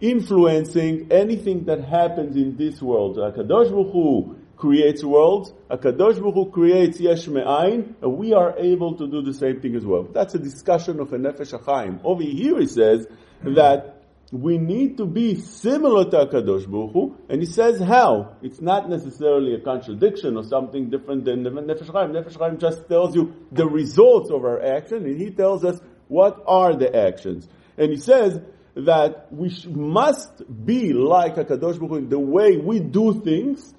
influencing 0.00 1.08
anything 1.10 1.64
that 1.64 1.84
happens 1.84 2.36
in 2.36 2.56
this 2.56 2.80
world. 2.80 3.18
HaKadosh 3.18 3.70
Baruch 3.70 3.92
Hu 3.92 4.36
creates 4.57 5.03
worlds, 5.03 5.51
HaKadosh 5.69 6.19
Baruch 6.19 6.33
Hu 6.35 6.51
creates 6.51 6.99
Yesh 6.99 7.27
Me'ain, 7.27 7.95
and 8.01 8.17
we 8.17 8.33
are 8.33 8.57
able 8.57 8.95
to 8.97 9.07
do 9.07 9.21
the 9.21 9.33
same 9.33 9.59
thing 9.61 9.75
as 9.75 9.85
well. 9.85 10.03
That's 10.03 10.35
a 10.35 10.39
discussion 10.39 10.99
of 10.99 11.11
a 11.11 11.17
Nefesh 11.17 11.57
HaChaim. 11.59 12.01
Over 12.03 12.23
here 12.23 12.59
he 12.59 12.67
says 12.67 13.07
that 13.43 14.03
we 14.31 14.57
need 14.57 14.97
to 14.97 15.05
be 15.05 15.35
similar 15.39 16.05
to 16.05 16.25
HaKadosh 16.25 16.67
Baruch 16.67 16.93
Hu, 16.93 17.17
and 17.29 17.41
he 17.41 17.45
says 17.45 17.79
how. 17.79 18.35
It's 18.41 18.61
not 18.61 18.89
necessarily 18.89 19.53
a 19.53 19.59
contradiction 19.59 20.37
or 20.37 20.43
something 20.43 20.89
different 20.89 21.25
than 21.25 21.43
the 21.43 21.49
Nefesh 21.49 21.89
HaChaim. 21.89 22.11
Nefesh 22.11 22.37
HaChaim 22.37 22.59
just 22.59 22.87
tells 22.87 23.15
you 23.15 23.33
the 23.51 23.67
results 23.67 24.31
of 24.31 24.43
our 24.43 24.61
action, 24.61 25.05
and 25.05 25.19
he 25.19 25.29
tells 25.29 25.63
us 25.63 25.79
what 26.07 26.43
are 26.47 26.75
the 26.75 26.95
actions. 26.95 27.47
And 27.77 27.91
he 27.91 27.97
says 27.97 28.39
that 28.75 29.27
we 29.31 29.49
sh- 29.49 29.65
must 29.67 30.41
be 30.65 30.93
like 30.93 31.35
HaKadosh 31.35 31.77
Baruch 31.79 31.89
Hu 31.89 31.95
in 31.97 32.09
the 32.09 32.19
way 32.19 32.57
we 32.57 32.79
do 32.79 33.21
things, 33.21 33.73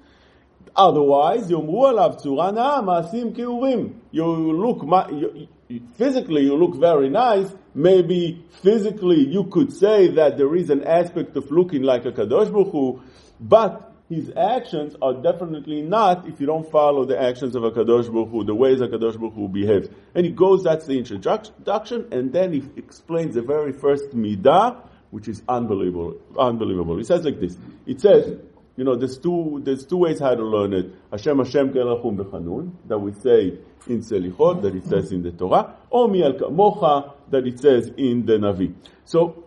otherwise, 0.76 1.50
יאמרו 1.50 1.86
עליו 1.86 2.10
צורה 2.16 2.50
נאה, 2.50 2.82
מעשים 2.82 3.34
כעורים. 3.34 3.92
You 4.12 4.52
look, 4.52 4.82
you, 5.10 5.48
physically 5.96 6.42
you 6.42 6.56
look 6.56 6.74
very 6.76 7.08
nice, 7.08 7.54
maybe 7.74 8.44
physically 8.62 9.26
you 9.28 9.44
could 9.44 9.72
say 9.72 10.08
that 10.08 10.36
there 10.36 10.54
is 10.56 10.70
an 10.70 10.84
aspect 10.84 11.36
of 11.36 11.50
looking 11.50 11.82
like 11.82 12.04
a 12.06 12.12
Kadosh 12.12 12.50
Baruch 12.52 12.72
Hu, 12.72 13.00
but 13.40 13.92
his 14.08 14.32
actions 14.36 14.96
are 15.00 15.14
definitely 15.14 15.82
not 15.82 16.26
if 16.26 16.40
you 16.40 16.46
don't 16.46 16.68
follow 16.70 17.04
the 17.04 17.20
actions 17.20 17.54
of 17.54 17.62
a 17.62 17.70
Kadosh 17.70 18.12
Baruch 18.12 18.30
Hu, 18.30 18.44
the 18.44 18.54
ways 18.54 18.80
a 18.80 18.88
Kadosh 18.88 19.16
Baruch 19.16 19.34
Hu 19.34 19.48
behaves. 19.48 19.88
And 20.14 20.26
he 20.26 20.32
goes, 20.32 20.64
that's 20.64 20.86
the 20.86 20.98
introduction, 20.98 22.08
and 22.10 22.32
then 22.32 22.52
he 22.52 22.62
explains 22.76 23.36
the 23.36 23.42
very 23.42 23.72
first 23.72 24.10
midah, 24.10 24.76
which 25.10 25.28
is 25.28 25.42
unbelievable, 25.48 26.16
unbelievable. 26.38 26.96
He 26.96 27.04
says 27.04 27.24
like 27.24 27.38
this. 27.40 27.56
It 27.86 28.00
says, 28.00 28.36
you 28.77 28.83
know, 28.83 28.95
there's 28.95 29.17
two, 29.17 29.61
there's 29.63 29.85
two 29.85 29.97
ways 29.97 30.19
how 30.19 30.35
to 30.35 30.43
learn 30.43 30.73
it. 30.73 30.93
Hashem 31.11 31.37
Hashem 31.37 31.73
Kelachum 31.73 32.17
Bechanun, 32.17 32.73
that 32.87 32.97
we 32.97 33.13
say 33.13 33.57
in 33.87 34.01
Selichot, 34.01 34.63
that 34.63 34.75
it 34.75 34.85
says 34.85 35.11
in 35.11 35.23
the 35.23 35.31
Torah, 35.31 35.75
or 35.89 36.09
Mi 36.09 36.23
Al 36.23 36.33
Kamocha, 36.33 37.13
that 37.31 37.47
it 37.47 37.59
says 37.59 37.89
in 37.95 38.25
the 38.25 38.33
Navi. 38.33 38.73
So, 39.05 39.45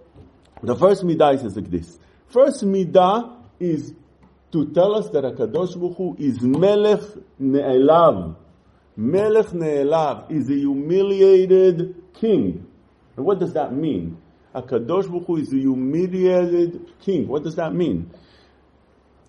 the 0.62 0.74
first 0.74 1.04
midah 1.04 1.40
says 1.40 1.56
like 1.56 1.70
this. 1.70 1.98
First 2.28 2.64
midah 2.64 3.36
is 3.60 3.94
to 4.52 4.72
tell 4.72 4.94
us 4.94 5.10
that 5.10 5.24
HaKadosh 5.24 5.78
Baruch 5.78 5.96
Hu 5.96 6.16
is 6.18 6.40
Melech 6.40 7.00
Ne'elav. 7.40 8.34
Melech 8.96 9.46
Ne'elav 9.46 10.30
is 10.30 10.48
a 10.48 10.54
humiliated 10.54 12.02
king. 12.14 12.66
And 13.16 13.26
what 13.26 13.38
does 13.38 13.52
that 13.52 13.74
mean? 13.74 14.16
HaKadosh 14.54 15.08
Baruch 15.08 15.26
Hu 15.26 15.36
is 15.36 15.52
a 15.52 15.56
humiliated 15.56 16.98
king. 17.00 17.28
What 17.28 17.44
does 17.44 17.56
that 17.56 17.74
mean? 17.74 18.10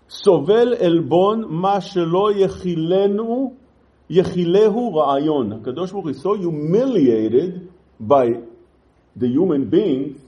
סובל 0.09 0.75
עלבון 0.75 1.45
מה 1.49 1.81
שלא 1.81 2.31
יכילנו, 2.37 3.53
יכילהו 4.11 4.95
רעיון. 4.95 5.53
הקדוש 5.53 5.93
ברוך 5.93 6.05
הוא 6.05 6.13
is 6.13 6.21
so 6.23 6.35
humiliated 6.35 7.69
by 8.09 8.27
the 9.17 9.29
human 9.29 9.71
beings 9.71 10.19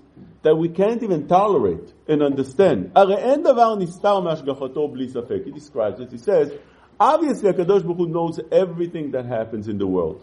that 0.42 0.56
we 0.56 0.68
can't 0.68 1.02
even 1.02 1.26
tolerate 1.26 1.92
and 2.09 2.23
understand. 2.23 2.90
הרי 2.95 3.16
אין 3.16 3.42
דבר 3.42 3.76
נסתר 3.76 4.21
מהשגחתו 4.21 4.88
בלי 4.88 5.09
ספק. 5.09 5.42
He 5.47 5.50
describes 5.50 6.00
it. 6.00 6.12
He 6.12 6.18
says, 6.18 6.50
obviously 7.00 7.49
הקדוש 7.49 7.83
ברוך 7.83 7.99
הוא 7.99 8.06
knows 8.06 8.38
everything 8.52 9.11
that 9.11 9.26
happens 9.26 9.68
in 9.68 9.78
the 9.78 9.87
world. 9.87 10.23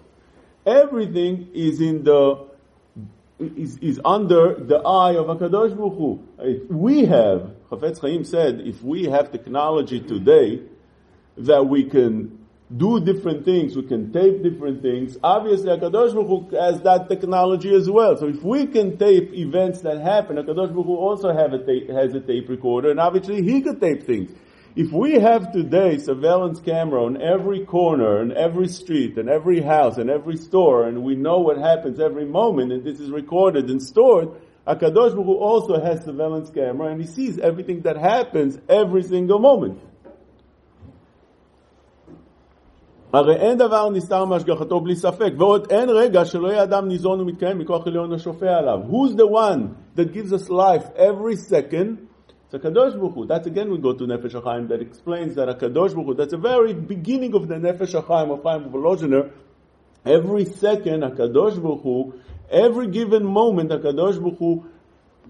Everything 0.66 1.48
is 1.54 1.82
in 1.82 2.04
the 2.04 2.54
is, 3.39 3.79
is 3.79 4.01
under 4.05 4.55
the 4.55 4.79
eye 4.79 5.15
of 5.17 5.27
HaKadosh 5.27 5.77
Baruch 5.77 5.97
Hu. 5.97 6.67
We 6.69 7.05
have, 7.07 7.53
Chafetz 7.71 8.01
Chaim 8.01 8.25
said, 8.25 8.61
if 8.61 8.83
we 8.83 9.05
have 9.05 9.31
technology 9.31 10.01
today 10.01 10.63
that 11.37 11.67
we 11.67 11.85
can 11.85 12.47
do 12.77 13.01
different 13.01 13.45
things, 13.45 13.75
we 13.77 13.83
can 13.83 14.13
tape 14.13 14.43
different 14.43 14.83
things, 14.83 15.17
obviously 15.23 15.69
HaKadosh 15.69 16.15
Baruch 16.15 16.51
Hu 16.51 16.57
has 16.57 16.81
that 16.83 17.09
technology 17.09 17.75
as 17.75 17.89
well. 17.89 18.17
So 18.17 18.29
if 18.29 18.43
we 18.43 18.67
can 18.67 18.99
tape 18.99 19.33
events 19.33 19.81
that 19.83 20.01
happen, 20.01 20.37
HaKadosh 20.37 20.73
Baruch 20.73 20.87
Hu 20.87 20.97
also 20.97 21.33
have 21.33 21.55
a 21.55 21.93
has 21.93 22.15
a 22.15 22.21
tape 22.21 22.49
recorder, 22.49 22.91
and 22.91 23.01
obviously 23.01 23.43
he 23.43 23.63
could 23.63 23.81
tape 23.81 24.05
things. 24.05 24.31
If 24.78 24.92
we 24.92 25.20
have 25.20 25.52
today 25.52 26.00
surveillance 26.00 26.60
camera 26.60 27.06
on 27.06 27.22
every 27.22 27.64
corner 27.64 28.22
and 28.22 28.34
every 28.34 28.68
street 28.68 29.20
and 29.20 29.30
every 29.30 29.62
house 29.62 29.98
and 29.98 30.10
every 30.10 30.36
store 30.38 30.88
and 30.88 31.04
we 31.04 31.16
know 31.16 31.40
what 31.40 31.58
happens 31.58 32.00
every 32.00 32.26
moment 32.26 32.72
and 32.72 32.84
this 32.84 33.00
is 33.00 33.12
recorded 33.12 33.70
and 33.70 33.82
stored, 33.82 34.30
Akadosh 34.66 35.14
Baruch 35.14 35.26
Hu 35.26 35.38
also 35.38 35.80
has 35.80 36.04
surveillance 36.04 36.50
camera 36.50 36.88
and 36.88 37.00
he 37.00 37.06
sees 37.06 37.38
everything 37.38 37.82
that 37.82 37.98
happens 37.98 38.58
every 38.68 39.04
single 39.04 39.40
moment. 39.40 39.80
הרי 43.14 43.36
אין 43.36 43.58
דבר 43.58 43.90
נסתר 43.90 44.26
מהשגחתו 44.26 44.80
בלי 44.80 44.96
ספק, 44.96 45.34
ועוד 45.38 45.68
אין 45.70 45.90
רגע 45.90 46.26
שלא 46.26 46.48
יהיה 46.48 46.64
אדם 46.64 46.88
ניזון 46.88 47.22
ומתקיים 47.22 47.60
מכוח 47.60 47.88
עליון 47.88 48.14
השופע 48.14 48.58
עליו. 48.58 48.80
Who's 48.90 49.16
the 49.16 49.28
one 49.28 49.76
that 49.96 50.14
gives 50.14 50.34
us 50.34 50.50
life 50.50 50.86
every 50.96 51.36
second 51.36 52.07
So 52.51 52.59
Kadosh 52.59 52.99
Baruch 52.99 53.15
Hu, 53.15 53.27
that's 53.27 53.47
again 53.47 53.71
we 53.71 53.79
go 53.79 53.93
to 53.93 54.05
Nefesh 54.05 54.33
HaChaim 54.33 54.69
that 54.69 54.81
explains 54.81 55.35
that 55.35 55.49
a 55.49 55.55
Kadosh 55.55 55.95
Baruch 55.95 56.07
Hu, 56.07 56.15
that's 56.15 56.31
the 56.31 56.39
very 56.39 56.73
beginning 56.73 57.35
of 57.35 57.47
the 57.49 57.57
Nefesh 57.57 58.01
HaChaim 58.01 58.33
of 58.33 58.43
Chaim 58.43 58.71
Volozhiner, 58.71 59.31
every 60.07 60.47
second 60.47 61.03
a 61.03 61.11
Kadosh 61.11 61.63
Baruch 61.63 61.83
Hu, 61.83 62.21
every 62.51 62.89
given 62.89 63.25
moment 63.25 63.71
a 63.71 63.79
Kadosh 63.79 64.19
Baruch 64.19 64.39
Hu 64.39 64.67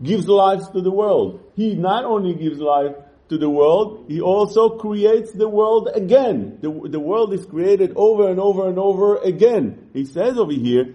gives 0.02 0.28
life 0.28 0.70
to 0.72 0.80
the 0.80 0.92
world. 0.92 1.40
He 1.56 1.74
not 1.74 2.04
only 2.04 2.34
gives 2.34 2.60
life 2.60 2.94
to 3.28 3.36
the 3.36 3.50
world, 3.50 4.06
He 4.08 4.20
also 4.20 4.78
creates 4.78 5.32
the 5.32 5.48
world 5.48 5.90
again. 5.94 6.58
The, 6.60 6.70
the 6.88 7.00
world 7.00 7.34
is 7.34 7.44
created 7.44 7.92
over 7.96 8.30
and 8.30 8.40
over 8.40 8.68
and 8.68 8.78
over 8.78 9.16
again. 9.16 9.90
He 9.92 10.04
says 10.04 10.38
over 10.38 10.52
here, 10.52 10.94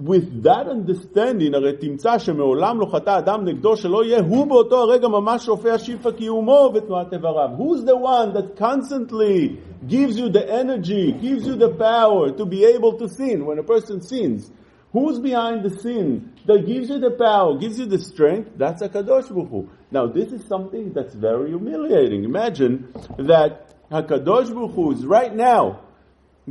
with 0.00 0.42
that 0.42 0.66
understanding, 0.66 1.54
הרי 1.54 1.76
תמצא 1.76 2.18
שמעולם 2.18 2.80
לא 2.80 2.86
חטא 2.86 3.18
אדם 3.18 3.44
נגדו 3.44 3.76
שלא 3.76 4.04
יהיה 4.04 4.20
הוא 4.20 4.46
באותו 4.46 4.76
הרגע 4.76 5.08
ממש 5.08 5.44
שופע 5.46 5.78
שיפה 5.78 6.12
קיומו 6.12 6.72
ותנועת 6.74 7.12
איבריו. 7.12 7.50
Who's 7.58 7.84
the 7.84 7.96
one 7.96 8.32
that 8.32 8.56
constantly 8.56 9.58
gives 9.86 10.16
you 10.16 10.30
the 10.30 10.50
energy, 10.50 11.12
gives 11.12 11.46
you 11.46 11.56
the 11.56 11.68
power 11.68 12.32
to 12.32 12.46
be 12.46 12.64
able 12.64 12.94
to 12.98 13.08
sin 13.08 13.44
when 13.44 13.58
a 13.58 13.62
person 13.62 14.00
sins? 14.00 14.50
Who's 14.92 15.20
behind 15.20 15.64
the 15.64 15.70
sin 15.70 16.32
that 16.46 16.66
gives 16.66 16.88
you 16.88 16.98
the 16.98 17.12
power, 17.12 17.58
gives 17.58 17.78
you 17.78 17.86
the 17.86 17.98
strength? 17.98 18.50
That's 18.56 18.82
HaKadosh 18.82 19.28
Baruch 19.28 19.50
Hu. 19.50 19.68
Now 19.90 20.06
this 20.06 20.32
is 20.32 20.42
something 20.46 20.92
that's 20.94 21.14
very 21.14 21.50
humiliating. 21.50 22.24
Imagine 22.24 22.72
that 23.18 23.50
HaKadosh 23.90 24.52
Baruch 24.54 24.74
Hu 24.74 24.92
is 24.92 25.04
right 25.04 25.34
now 25.34 25.80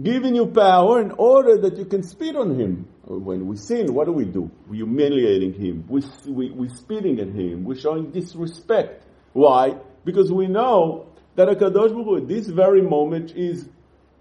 giving 0.02 0.34
you 0.34 0.46
power 0.46 1.00
in 1.00 1.12
order 1.12 1.58
that 1.58 1.76
you 1.76 1.84
can 1.84 2.02
spit 2.02 2.36
on 2.36 2.58
him. 2.58 2.88
When 3.04 3.46
we 3.46 3.56
sin, 3.56 3.92
what 3.94 4.06
do 4.06 4.12
we 4.12 4.24
do? 4.24 4.50
We're 4.66 4.86
humiliating 4.86 5.52
him. 5.52 5.84
We, 5.88 6.02
we, 6.26 6.50
we're 6.50 6.74
spitting 6.74 7.20
at 7.20 7.28
him. 7.28 7.64
We're 7.64 7.78
showing 7.78 8.10
disrespect. 8.10 9.04
Why? 9.32 9.76
Because 10.04 10.32
we 10.32 10.46
know 10.46 11.06
that 11.36 11.48
HaKadosh 11.48 11.92
Baruch 11.92 11.92
Hu 11.92 12.16
at 12.16 12.28
this 12.28 12.46
very 12.46 12.82
moment 12.82 13.32
is 13.36 13.68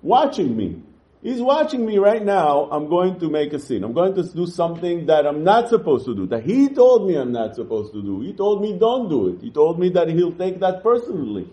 watching 0.01 0.56
me. 0.56 0.82
He's 1.22 1.42
watching 1.42 1.86
me 1.86 1.98
right 1.98 2.24
now. 2.24 2.68
I'm 2.70 2.89
going 2.89 3.20
to 3.22 3.30
make 3.30 3.53
a 3.53 3.60
sin. 3.60 3.86
I'm 3.86 3.94
going 3.94 4.13
to 4.15 4.24
do 4.24 4.46
something 4.46 5.06
that 5.06 5.25
I'm 5.25 5.44
not 5.46 5.70
supposed 5.70 6.06
to 6.06 6.13
do. 6.13 6.27
That 6.27 6.44
he 6.44 6.68
told 6.68 7.08
me 7.08 7.15
I'm 7.15 7.32
not 7.32 7.56
supposed 7.56 7.94
to 7.94 8.01
do. 8.01 8.20
He 8.20 8.34
told 8.34 8.62
me 8.62 8.77
don't 8.77 9.08
do 9.10 9.30
it. 9.30 9.42
He 9.42 9.50
told 9.50 9.80
me 9.80 9.89
that 9.92 10.10
he'll 10.10 10.34
take 10.34 10.60
that 10.60 10.84
personally. 10.84 11.50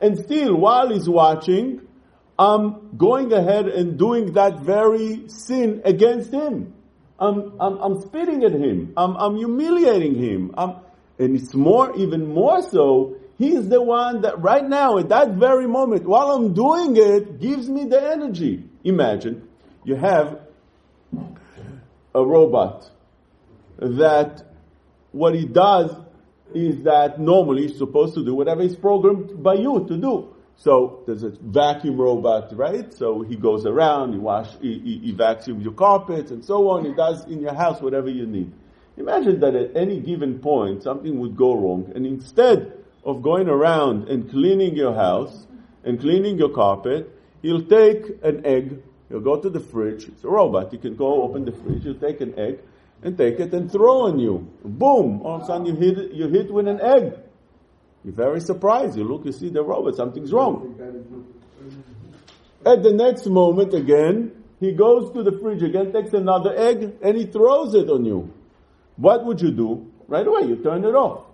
And 0.00 0.16
still, 0.16 0.54
while 0.54 0.90
he's 0.90 1.08
watching, 1.08 1.80
I'm 2.40 2.96
going 2.96 3.34
ahead 3.34 3.68
and 3.68 3.98
doing 3.98 4.32
that 4.32 4.60
very 4.60 5.28
sin 5.28 5.82
against 5.84 6.32
him. 6.32 6.72
I'm, 7.18 7.60
I'm, 7.60 7.76
I'm 7.76 8.00
spitting 8.00 8.44
at 8.44 8.52
him. 8.52 8.94
I'm, 8.96 9.14
I'm 9.14 9.36
humiliating 9.36 10.14
him. 10.14 10.54
I'm, 10.56 10.76
and 11.18 11.36
it's 11.36 11.52
more, 11.52 11.94
even 11.96 12.26
more 12.28 12.62
so, 12.62 13.16
he's 13.36 13.68
the 13.68 13.82
one 13.82 14.22
that 14.22 14.40
right 14.40 14.66
now, 14.66 14.96
at 14.96 15.10
that 15.10 15.32
very 15.32 15.66
moment, 15.66 16.04
while 16.06 16.30
I'm 16.30 16.54
doing 16.54 16.96
it, 16.96 17.40
gives 17.40 17.68
me 17.68 17.84
the 17.84 18.02
energy. 18.02 18.64
Imagine 18.84 19.46
you 19.84 19.96
have 19.96 20.40
a 22.14 22.24
robot 22.24 22.90
that 23.76 24.42
what 25.12 25.34
he 25.34 25.44
does 25.44 25.94
is 26.54 26.84
that 26.84 27.20
normally 27.20 27.66
he's 27.66 27.76
supposed 27.76 28.14
to 28.14 28.24
do 28.24 28.34
whatever 28.34 28.62
he's 28.62 28.76
programmed 28.76 29.42
by 29.42 29.56
you 29.56 29.84
to 29.86 29.96
do. 29.98 30.34
So 30.60 31.02
there's 31.06 31.22
a 31.22 31.30
vacuum 31.30 31.96
robot, 31.96 32.54
right? 32.54 32.92
So 32.92 33.22
he 33.22 33.34
goes 33.34 33.64
around, 33.64 34.12
he 34.12 34.18
wash, 34.18 34.50
he, 34.60 34.78
he, 34.78 34.98
he 34.98 35.12
vacuums 35.12 35.64
your 35.64 35.72
carpets 35.72 36.30
and 36.30 36.44
so 36.44 36.68
on. 36.68 36.84
He 36.84 36.92
does 36.92 37.24
in 37.24 37.40
your 37.40 37.54
house 37.54 37.80
whatever 37.80 38.10
you 38.10 38.26
need. 38.26 38.52
Imagine 38.98 39.40
that 39.40 39.54
at 39.54 39.74
any 39.74 40.00
given 40.00 40.38
point 40.38 40.82
something 40.82 41.18
would 41.18 41.34
go 41.34 41.54
wrong, 41.54 41.90
and 41.94 42.04
instead 42.04 42.74
of 43.04 43.22
going 43.22 43.48
around 43.48 44.08
and 44.10 44.30
cleaning 44.30 44.76
your 44.76 44.94
house 44.94 45.46
and 45.82 45.98
cleaning 45.98 46.36
your 46.36 46.50
carpet, 46.50 47.10
he'll 47.40 47.64
take 47.64 48.22
an 48.22 48.44
egg, 48.44 48.82
he'll 49.08 49.20
go 49.20 49.40
to 49.40 49.48
the 49.48 49.60
fridge, 49.60 50.08
it's 50.08 50.24
a 50.24 50.28
robot, 50.28 50.74
you 50.74 50.78
can 50.78 50.94
go 50.94 51.22
open 51.22 51.46
the 51.46 51.52
fridge, 51.52 51.84
he'll 51.84 51.94
take 51.94 52.20
an 52.20 52.38
egg 52.38 52.58
and 53.02 53.16
take 53.16 53.40
it 53.40 53.54
and 53.54 53.72
throw 53.72 54.02
on 54.02 54.18
you. 54.18 54.46
Boom! 54.62 55.22
All 55.22 55.36
of 55.36 55.42
a 55.42 55.46
sudden 55.46 55.64
you 55.64 55.74
hit, 55.74 55.96
it 55.96 56.12
you 56.12 56.28
hit 56.28 56.52
with 56.52 56.68
an 56.68 56.82
egg. 56.82 57.14
You're 58.04 58.14
very 58.14 58.40
surprised. 58.40 58.96
You 58.96 59.04
look, 59.04 59.24
you 59.24 59.32
see 59.32 59.50
the 59.50 59.62
robot, 59.62 59.96
something's 59.96 60.32
wrong. 60.32 60.76
At 62.64 62.82
the 62.82 62.92
next 62.92 63.26
moment 63.26 63.74
again, 63.74 64.32
he 64.58 64.72
goes 64.72 65.12
to 65.12 65.22
the 65.22 65.32
fridge 65.32 65.62
again, 65.62 65.92
takes 65.92 66.12
another 66.12 66.54
egg, 66.56 66.96
and 67.02 67.16
he 67.16 67.26
throws 67.26 67.74
it 67.74 67.88
on 67.88 68.04
you. 68.04 68.32
What 68.96 69.24
would 69.24 69.40
you 69.40 69.50
do? 69.50 69.90
Right 70.08 70.26
away, 70.26 70.42
you 70.42 70.56
turn 70.56 70.84
it 70.84 70.94
off. 70.94 71.24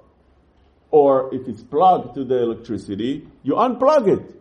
Or 0.91 1.35
if 1.35 1.49
it's 1.49 1.63
plugged 1.63 2.15
to 2.15 2.25
the 2.25 2.43
electricity, 2.43 3.27
you 3.43 3.55
unplug 3.55 4.09
it. 4.09 4.41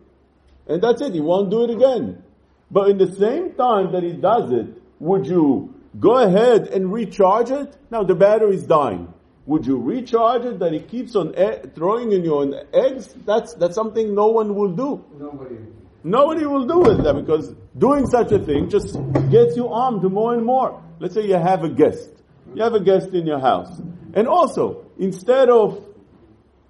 And 0.68 0.82
that's 0.82 1.02
it, 1.02 1.14
he 1.14 1.20
won't 1.20 1.50
do 1.50 1.64
it 1.64 1.70
again. 1.70 2.22
But 2.70 2.90
in 2.90 2.98
the 2.98 3.12
same 3.12 3.54
time 3.54 3.92
that 3.92 4.02
he 4.02 4.12
does 4.12 4.50
it, 4.50 4.82
would 4.98 5.26
you 5.26 5.74
go 5.98 6.18
ahead 6.18 6.68
and 6.68 6.92
recharge 6.92 7.50
it? 7.50 7.76
Now 7.90 8.02
the 8.04 8.14
battery 8.14 8.54
is 8.56 8.64
dying. 8.64 9.12
Would 9.46 9.64
you 9.64 9.78
recharge 9.78 10.44
it 10.44 10.58
that 10.58 10.72
he 10.72 10.80
keeps 10.80 11.14
on 11.14 11.34
e- 11.38 11.68
throwing 11.74 12.12
in 12.12 12.24
you 12.24 12.38
on 12.38 12.54
eggs? 12.72 13.14
That's, 13.24 13.54
that's 13.54 13.76
something 13.76 14.14
no 14.14 14.26
one 14.28 14.54
will 14.54 14.72
do. 14.72 15.04
Nobody. 15.18 15.56
Nobody 16.02 16.46
will 16.46 16.66
do 16.66 16.90
it 16.90 17.14
because 17.14 17.54
doing 17.76 18.06
such 18.06 18.32
a 18.32 18.38
thing 18.38 18.68
just 18.68 18.94
gets 19.30 19.56
you 19.56 19.68
armed 19.68 20.02
more 20.04 20.34
and 20.34 20.44
more. 20.44 20.82
Let's 20.98 21.14
say 21.14 21.26
you 21.26 21.34
have 21.34 21.62
a 21.64 21.68
guest. 21.68 22.10
You 22.54 22.62
have 22.62 22.74
a 22.74 22.80
guest 22.80 23.08
in 23.12 23.26
your 23.26 23.40
house. 23.40 23.80
And 24.14 24.28
also, 24.28 24.86
instead 24.98 25.48
of 25.48 25.84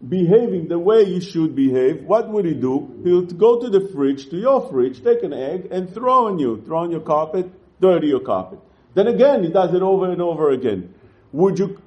behaving 0.07 0.69
the 0.69 0.79
way 0.79 1.03
you 1.05 1.21
should 1.21 1.55
behave, 1.55 2.03
what 2.05 2.29
would 2.29 2.45
he 2.45 2.55
do? 2.55 3.01
He'll 3.05 3.23
go 3.23 3.61
to 3.61 3.71
the 3.71 3.89
fridge, 3.89 4.29
to 4.31 4.37
your 4.37 4.69
fridge, 4.69 5.03
take 5.03 5.23
an 5.23 5.33
egg 5.33 5.69
and 5.71 5.93
throw 5.93 6.27
on 6.27 6.39
you, 6.39 6.63
throw 6.65 6.79
on 6.81 6.91
your 6.91 7.01
carpet, 7.01 7.51
dirty 7.81 8.09
your 8.09 8.21
carpet. 8.21 8.59
Then 8.95 9.07
again, 9.07 9.45
he 9.45 9.51
does 9.51 9.75
it 9.75 9.83
over 9.83 10.11
and 10.11 10.21
over 10.21 10.51
again. 10.51 10.95
Would 11.33 11.59
you, 11.59 11.81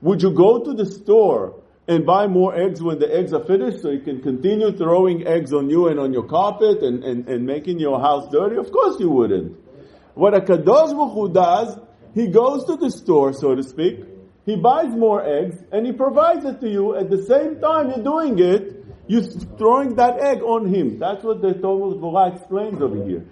would 0.00 0.22
you 0.22 0.30
go 0.32 0.64
to 0.64 0.72
the 0.72 0.86
store 0.86 1.62
and 1.86 2.06
buy 2.06 2.26
more 2.26 2.54
eggs 2.54 2.80
when 2.82 2.98
the 2.98 3.14
eggs 3.14 3.32
are 3.32 3.44
finished 3.44 3.82
so 3.82 3.90
you 3.90 4.00
can 4.00 4.22
continue 4.22 4.70
throwing 4.76 5.26
eggs 5.26 5.52
on 5.52 5.68
you 5.68 5.88
and 5.88 5.98
on 5.98 6.12
your 6.12 6.24
carpet 6.24 6.82
and, 6.82 7.02
and, 7.04 7.28
and 7.28 7.44
making 7.44 7.78
your 7.78 8.00
house 8.00 8.30
dirty? 8.30 8.56
Of 8.56 8.70
course 8.70 9.00
you 9.00 9.10
wouldn't. 9.10 9.58
What 10.14 10.34
a 10.34 10.40
Kadosh 10.40 10.92
Baruch 10.92 11.12
Hu 11.12 11.32
does, 11.32 11.78
he 12.14 12.28
goes 12.28 12.64
to 12.66 12.76
the 12.76 12.90
store, 12.90 13.32
so 13.32 13.54
to 13.54 13.62
speak, 13.62 14.00
he 14.46 14.56
buys 14.56 14.88
more 14.88 15.22
eggs 15.22 15.56
and 15.72 15.86
he 15.86 15.92
provides 15.92 16.44
it 16.44 16.60
to 16.60 16.68
you. 16.68 16.96
At 16.96 17.10
the 17.10 17.22
same 17.24 17.60
time 17.60 17.90
you're 17.90 18.04
doing 18.04 18.38
it, 18.38 18.84
you're 19.06 19.22
throwing 19.22 19.96
that 19.96 20.20
egg 20.20 20.42
on 20.42 20.72
him. 20.72 20.98
That's 20.98 21.24
what 21.24 21.42
the 21.42 21.54
Tomer 21.54 21.98
Dvorah 21.98 22.36
explains 22.36 22.80
over 22.80 23.04
here. 23.04 23.26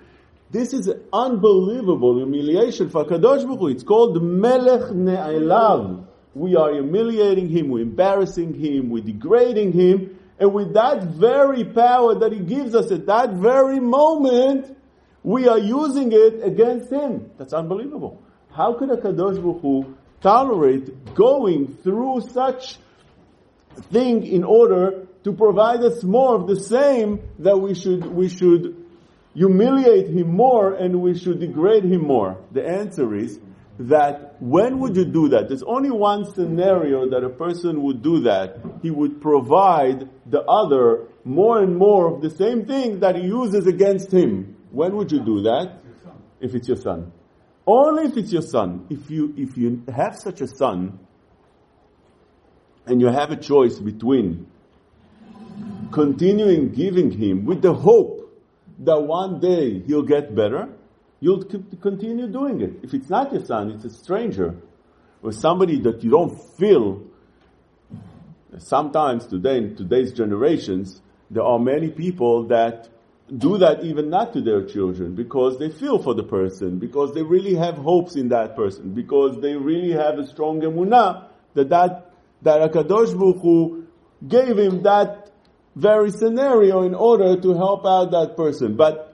This 0.50 0.72
is 0.72 0.88
an 0.88 1.04
unbelievable 1.12 2.16
humiliation 2.16 2.90
for 2.90 3.04
Kadosh 3.04 3.44
Baruch 3.44 3.60
Hu. 3.60 3.68
It's 3.68 3.84
called 3.84 4.20
Melech 4.22 4.90
Ne'elav. 4.90 6.07
We 6.38 6.54
are 6.54 6.72
humiliating 6.72 7.48
him, 7.48 7.68
we're 7.68 7.82
embarrassing 7.82 8.54
him, 8.54 8.90
we're 8.90 9.02
degrading 9.02 9.72
him, 9.72 10.18
and 10.38 10.54
with 10.54 10.74
that 10.74 11.02
very 11.02 11.64
power 11.64 12.14
that 12.20 12.32
he 12.32 12.38
gives 12.38 12.76
us 12.76 12.92
at 12.92 13.06
that 13.06 13.32
very 13.32 13.80
moment, 13.80 14.76
we 15.24 15.48
are 15.48 15.58
using 15.58 16.12
it 16.12 16.44
against 16.44 16.92
him. 16.92 17.32
That's 17.38 17.52
unbelievable. 17.52 18.22
How 18.52 18.74
could 18.74 18.90
a 18.90 18.96
Kadosh 18.96 19.42
Baruch 19.42 19.62
Hu 19.62 19.96
tolerate 20.20 21.14
going 21.16 21.76
through 21.82 22.20
such 22.30 22.78
thing 23.90 24.24
in 24.24 24.44
order 24.44 25.08
to 25.24 25.32
provide 25.32 25.80
us 25.80 26.04
more 26.04 26.36
of 26.36 26.46
the 26.46 26.60
same 26.60 27.20
that 27.40 27.58
we 27.58 27.74
should, 27.74 28.06
we 28.06 28.28
should 28.28 28.86
humiliate 29.34 30.06
him 30.08 30.28
more 30.28 30.72
and 30.72 31.00
we 31.00 31.18
should 31.18 31.40
degrade 31.40 31.84
him 31.84 32.02
more? 32.02 32.38
The 32.52 32.64
answer 32.64 33.12
is 33.16 33.40
that 33.78 34.36
when 34.40 34.80
would 34.80 34.96
you 34.96 35.04
do 35.04 35.28
that? 35.28 35.48
There's 35.48 35.62
only 35.62 35.90
one 35.90 36.24
scenario 36.24 37.08
that 37.10 37.22
a 37.22 37.28
person 37.28 37.82
would 37.82 38.02
do 38.02 38.20
that. 38.20 38.58
He 38.82 38.90
would 38.90 39.20
provide 39.20 40.08
the 40.26 40.42
other 40.42 41.06
more 41.24 41.62
and 41.62 41.76
more 41.76 42.12
of 42.12 42.20
the 42.20 42.30
same 42.30 42.66
thing 42.66 43.00
that 43.00 43.16
he 43.16 43.22
uses 43.22 43.66
against 43.66 44.12
him. 44.12 44.56
When 44.72 44.96
would 44.96 45.12
you 45.12 45.20
do 45.20 45.42
that? 45.42 45.80
If 46.40 46.54
it's 46.54 46.68
your 46.68 46.76
son. 46.76 47.12
Only 47.66 48.04
if 48.04 48.16
it's 48.16 48.32
your 48.32 48.42
son. 48.42 48.86
If 48.90 49.10
you, 49.10 49.34
if 49.36 49.56
you 49.56 49.84
have 49.94 50.16
such 50.16 50.40
a 50.40 50.48
son, 50.48 50.98
and 52.88 53.00
you 53.00 53.08
have 53.08 53.30
a 53.30 53.36
choice 53.36 53.78
between 53.78 54.46
continuing 55.92 56.70
giving 56.70 57.10
him 57.10 57.44
with 57.44 57.60
the 57.60 57.74
hope 57.74 58.34
that 58.80 59.00
one 59.00 59.40
day 59.40 59.80
he'll 59.80 60.02
get 60.02 60.34
better, 60.34 60.68
you'll 61.20 61.44
continue 61.44 62.28
doing 62.28 62.60
it. 62.60 62.80
If 62.82 62.94
it's 62.94 63.10
not 63.10 63.32
your 63.32 63.44
son, 63.44 63.70
it's 63.70 63.84
a 63.84 63.90
stranger, 63.90 64.56
or 65.22 65.32
somebody 65.32 65.80
that 65.80 66.02
you 66.04 66.10
don't 66.10 66.38
feel. 66.56 67.02
Sometimes 68.58 69.26
today, 69.26 69.58
in 69.58 69.76
today's 69.76 70.12
generations, 70.12 71.02
there 71.30 71.42
are 71.42 71.58
many 71.58 71.90
people 71.90 72.46
that 72.48 72.88
do 73.36 73.58
that 73.58 73.84
even 73.84 74.08
not 74.08 74.32
to 74.32 74.40
their 74.40 74.64
children 74.64 75.14
because 75.14 75.58
they 75.58 75.68
feel 75.70 76.02
for 76.02 76.14
the 76.14 76.22
person, 76.22 76.78
because 76.78 77.12
they 77.12 77.22
really 77.22 77.54
have 77.54 77.74
hopes 77.74 78.16
in 78.16 78.28
that 78.28 78.56
person, 78.56 78.94
because 78.94 79.40
they 79.42 79.54
really 79.54 79.92
have 79.92 80.18
a 80.18 80.26
strong 80.26 80.60
emunah 80.62 81.28
that 81.54 81.68
that, 81.68 82.12
that 82.42 82.72
HaKadosh 82.72 83.18
Baruch 83.18 83.42
Hu 83.42 83.86
gave 84.26 84.58
him 84.58 84.82
that 84.84 85.30
very 85.76 86.10
scenario 86.10 86.82
in 86.82 86.94
order 86.94 87.40
to 87.40 87.54
help 87.54 87.84
out 87.84 88.10
that 88.12 88.34
person. 88.36 88.76
But 88.76 89.07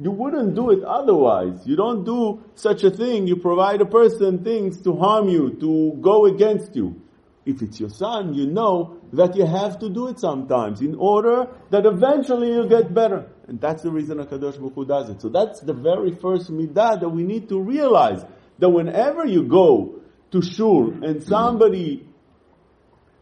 you 0.00 0.10
wouldn't 0.12 0.54
do 0.54 0.70
it 0.70 0.84
otherwise. 0.84 1.66
You 1.66 1.76
don't 1.76 2.04
do 2.04 2.44
such 2.54 2.84
a 2.84 2.90
thing. 2.90 3.26
You 3.26 3.36
provide 3.36 3.80
a 3.80 3.86
person 3.86 4.44
things 4.44 4.80
to 4.82 4.96
harm 4.96 5.28
you, 5.28 5.56
to 5.60 5.98
go 6.00 6.26
against 6.26 6.76
you. 6.76 7.02
if 7.48 7.62
it's 7.62 7.80
your 7.80 7.88
son, 7.88 8.34
you 8.34 8.46
know 8.46 8.98
that 9.14 9.34
you 9.34 9.46
have 9.46 9.78
to 9.78 9.88
do 9.88 10.08
it 10.08 10.20
sometimes 10.20 10.82
in 10.82 10.94
order 10.94 11.48
that 11.70 11.86
eventually 11.86 12.48
you'll 12.48 12.68
get 12.68 12.92
better. 12.92 13.26
And 13.46 13.58
that's 13.58 13.82
the 13.82 13.90
reason 13.90 14.18
HaKadosh 14.18 14.58
Baruch 14.58 14.74
Hu 14.74 14.84
does 14.84 15.08
it. 15.08 15.22
So 15.22 15.30
that's 15.30 15.60
the 15.60 15.72
very 15.72 16.14
first 16.14 16.52
midah 16.52 17.00
that 17.00 17.08
we 17.08 17.22
need 17.22 17.48
to 17.48 17.58
realize 17.58 18.22
that 18.58 18.68
whenever 18.68 19.24
you 19.24 19.44
go 19.44 20.02
to 20.30 20.42
shul 20.42 20.92
and 21.02 21.22
somebody 21.24 22.06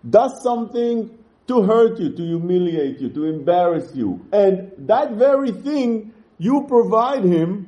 does 0.09 0.43
something 0.43 1.17
to 1.47 1.63
hurt 1.63 2.01
you, 2.01 2.11
to 2.17 2.23
humiliate 2.23 3.01
you, 3.01 3.09
to 3.11 3.27
embarrass 3.27 3.95
you, 3.95 4.27
and 4.33 4.73
that 4.89 5.13
very 5.13 5.53
thing 5.53 6.13
you 6.38 6.66
provide 6.68 7.24
him, 7.24 7.68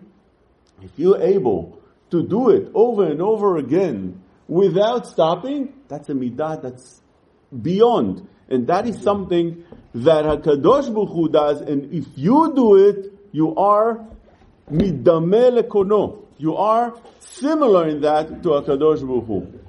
if 0.81 0.91
you're 0.97 1.21
able 1.21 1.79
to 2.11 2.23
do 2.27 2.49
it 2.49 2.69
over 2.73 3.05
and 3.05 3.21
over 3.21 3.57
again 3.57 4.21
without 4.47 5.07
stopping, 5.07 5.73
that's 5.87 6.09
a 6.09 6.13
midah 6.13 6.61
that's 6.61 7.01
beyond. 7.61 8.27
And 8.49 8.67
that 8.67 8.87
is 8.87 9.01
something 9.01 9.63
that 9.95 10.25
HaKadosh 10.25 10.93
Baruch 10.93 11.09
Hu 11.09 11.29
does, 11.29 11.61
and 11.61 11.93
if 11.93 12.05
you 12.15 12.53
do 12.55 12.75
it, 12.75 13.13
you 13.31 13.55
are 13.55 14.05
midame 14.71 15.61
lekono. 15.61 16.25
You 16.37 16.55
are 16.55 16.93
similar 17.19 17.87
in 17.87 18.01
that 18.01 18.43
to 18.43 18.49
HaKadosh 18.49 19.07
Baruch 19.07 19.25
Hu. 19.25 19.59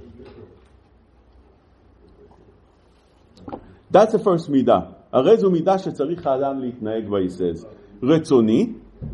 That's 3.90 4.12
the 4.12 4.18
first 4.18 4.48
מידה. 4.48 4.80
הרי 5.12 5.36
זו 5.36 5.50
מידה 5.50 5.78
שצריך 5.78 6.26
האדם 6.26 6.60
להתנהג 6.60 7.08
בה, 7.08 7.18
he 7.18 7.30
says. 7.30 7.64
רצוני, 8.02 8.72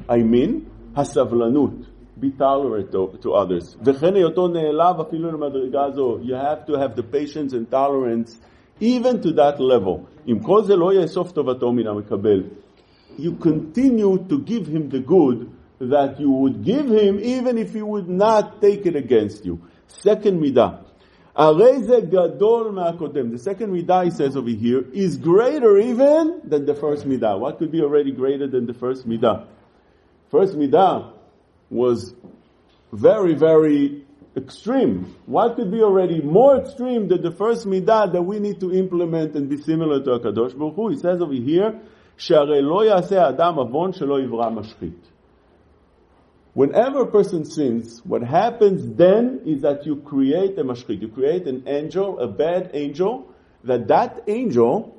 I 0.08 0.22
mean, 0.22 0.66
הסבלנות. 0.96 1.90
be 2.20 2.30
tolerant 2.30 2.92
to, 2.92 3.18
to 3.22 3.32
others. 3.32 3.76
וכן 3.82 4.14
היותו 4.14 4.48
נעלב 4.48 5.00
אפילו 5.00 5.32
למדרגה 5.32 5.90
זו. 5.90 6.18
You 6.22 6.34
have 6.34 6.66
to 6.66 6.72
have 6.78 6.96
the 6.96 7.02
patience 7.02 7.52
and 7.52 7.70
tolerance 7.70 8.38
even 8.80 9.20
to 9.22 9.32
that 9.32 9.58
level. 9.58 10.06
אם 10.28 10.38
כל 10.38 10.64
זה 10.64 10.76
לא 10.76 10.92
יאסוף 10.92 11.32
טובתו 11.32 11.72
מן 11.72 11.86
המקבל. 11.86 12.42
You 13.18 13.32
continue 13.40 14.18
to 14.28 14.38
give 14.38 14.66
him 14.66 14.88
the 14.90 15.00
good 15.00 15.48
that 15.80 16.20
you 16.20 16.30
would 16.30 16.62
give 16.62 16.88
him 16.88 17.18
even 17.20 17.58
if 17.58 17.72
he 17.72 17.82
would 17.82 18.08
not 18.08 18.60
take 18.60 18.86
it 18.86 18.96
against 18.96 19.44
you. 19.44 19.58
Second 19.88 20.40
midah. 20.40 20.90
הרי 21.34 21.82
זה 21.82 22.00
גדול 22.00 22.70
מהקודם. 22.70 23.30
The 23.30 23.38
second 23.38 23.72
midah, 23.72 24.04
he 24.04 24.10
says 24.10 24.36
over 24.36 24.50
here, 24.50 24.84
is 24.92 25.16
greater 25.16 25.78
even 25.78 26.40
than 26.44 26.66
the 26.66 26.74
first 26.74 27.06
midah. 27.06 27.38
What 27.38 27.58
could 27.58 27.70
be 27.70 27.80
already 27.80 28.12
greater 28.12 28.46
than 28.46 28.66
the 28.66 28.74
first 28.74 29.08
midah? 29.08 29.46
First 30.30 30.54
midah 30.54 31.12
was 31.70 32.14
very, 32.92 33.34
very 33.34 34.04
extreme. 34.36 35.16
What 35.26 35.56
could 35.56 35.70
be 35.70 35.82
already 35.82 36.20
more 36.20 36.58
extreme 36.58 37.08
than 37.08 37.22
the 37.22 37.32
first 37.32 37.66
midah 37.66 38.12
that 38.12 38.22
we 38.22 38.38
need 38.38 38.60
to 38.60 38.72
implement 38.72 39.34
and 39.34 39.48
be 39.48 39.60
similar 39.60 40.02
to 40.04 40.10
HaKadosh 40.10 40.56
Baruch 40.56 40.74
Hu? 40.74 40.88
He 40.88 40.96
says 40.96 41.20
over 41.20 41.32
here, 41.32 41.80
שהרי 42.16 42.62
לא 42.62 42.84
יעשה 42.84 43.28
אדם 43.28 43.54
עוון 43.54 43.92
שלא 43.92 44.20
יברא 44.20 44.50
משחית. 44.50 45.10
Whenever 46.54 47.02
a 47.02 47.06
person 47.06 47.44
sins, 47.44 48.02
what 48.04 48.22
happens 48.22 48.96
then 48.96 49.40
is 49.46 49.62
that 49.62 49.86
you 49.86 49.96
create 49.96 50.58
a 50.58 50.64
mashchit. 50.64 51.00
You 51.00 51.08
create 51.08 51.46
an 51.46 51.62
angel, 51.66 52.18
a 52.18 52.26
bad 52.26 52.70
angel, 52.74 53.28
that 53.64 53.86
that 53.88 54.24
angel 54.26 54.96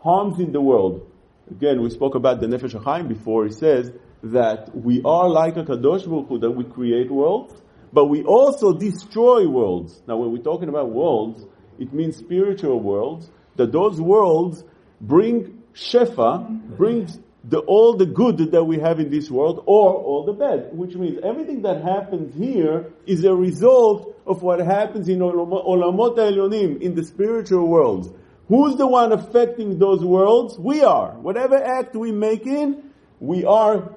harms 0.00 0.38
in 0.38 0.52
the 0.52 0.60
world. 0.60 1.10
Again, 1.49 1.81
we 1.81 1.89
spoke 1.89 2.15
about 2.15 2.41
the 2.41 2.47
Nefesh 2.47 2.79
HaChaim 2.79 3.07
before. 3.07 3.45
He 3.45 3.53
says 3.53 3.91
that 4.23 4.75
we 4.75 5.01
are 5.05 5.29
like 5.29 5.55
a 5.55 5.63
Kadosh 5.63 6.05
Baruch 6.05 6.27
Hu, 6.27 6.39
that 6.39 6.51
we 6.51 6.65
create 6.65 7.09
worlds, 7.09 7.53
but 7.93 8.05
we 8.05 8.23
also 8.23 8.73
destroy 8.73 9.47
worlds. 9.47 10.01
Now, 10.07 10.17
when 10.17 10.31
we're 10.31 10.43
talking 10.43 10.67
about 10.67 10.91
worlds, 10.91 11.45
it 11.79 11.93
means 11.93 12.17
spiritual 12.17 12.79
worlds, 12.81 13.29
that 13.55 13.71
those 13.71 14.01
worlds 14.01 14.63
bring 14.99 15.63
Shefa, 15.73 16.75
brings 16.75 17.17
the, 17.43 17.59
all 17.59 17.95
the 17.95 18.05
good 18.05 18.51
that 18.51 18.63
we 18.63 18.79
have 18.79 18.99
in 18.99 19.09
this 19.09 19.31
world 19.31 19.63
or 19.65 19.93
all 19.93 20.25
the 20.25 20.33
bad, 20.33 20.77
which 20.77 20.95
means 20.95 21.19
everything 21.23 21.61
that 21.61 21.81
happens 21.81 22.35
here 22.35 22.91
is 23.05 23.23
a 23.23 23.33
result 23.33 24.15
of 24.25 24.41
what 24.41 24.59
happens 24.59 25.07
in 25.07 25.19
Olamot 25.19 26.17
Elyonim, 26.17 26.81
in 26.81 26.93
the 26.93 27.05
spiritual 27.05 27.67
worlds. 27.67 28.09
Who's 28.47 28.77
the 28.77 28.87
one 28.87 29.11
affecting 29.11 29.77
those 29.77 30.03
worlds? 30.03 30.57
We 30.57 30.81
are. 30.83 31.11
Whatever 31.11 31.55
act 31.55 31.95
we 31.95 32.11
make 32.11 32.47
in, 32.47 32.91
we 33.19 33.43
are 33.45 33.95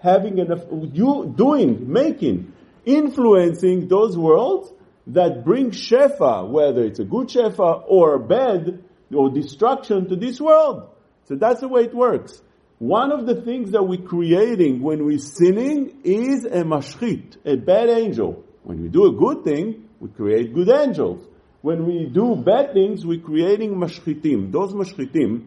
having 0.00 0.38
enough, 0.38 0.64
you 0.70 1.32
doing, 1.36 1.92
making, 1.92 2.52
influencing 2.84 3.86
those 3.88 4.16
worlds 4.16 4.72
that 5.08 5.44
bring 5.44 5.70
shefa, 5.70 6.48
whether 6.48 6.84
it's 6.84 6.98
a 6.98 7.04
good 7.04 7.28
shefa 7.28 7.84
or 7.86 8.18
bad 8.18 8.82
or 9.14 9.30
destruction 9.30 10.08
to 10.08 10.16
this 10.16 10.40
world. 10.40 10.88
So 11.28 11.36
that's 11.36 11.60
the 11.60 11.68
way 11.68 11.82
it 11.82 11.94
works. 11.94 12.40
One 12.78 13.12
of 13.12 13.26
the 13.26 13.40
things 13.42 13.72
that 13.72 13.82
we're 13.82 14.02
creating 14.02 14.80
when 14.80 15.04
we're 15.04 15.18
sinning 15.18 16.00
is 16.02 16.44
a 16.44 16.64
mashchit, 16.64 17.36
a 17.44 17.56
bad 17.56 17.88
angel. 17.88 18.42
When 18.62 18.82
we 18.82 18.88
do 18.88 19.06
a 19.06 19.12
good 19.12 19.44
thing, 19.44 19.88
we 20.00 20.08
create 20.08 20.54
good 20.54 20.70
angels 20.70 21.26
When 21.61 21.85
we 21.87 22.05
do 22.05 22.35
bad 22.35 22.73
things, 22.73 23.05
we're 23.05 23.19
creating 23.19 23.75
mashchitim. 23.75 24.51
Those 24.51 24.73
mashchitim, 24.73 25.45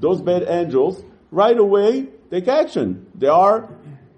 those 0.00 0.22
bad 0.22 0.44
angels, 0.48 1.02
right 1.30 1.58
away 1.58 2.06
take 2.30 2.48
action. 2.48 3.06
They 3.14 3.26
are, 3.26 3.68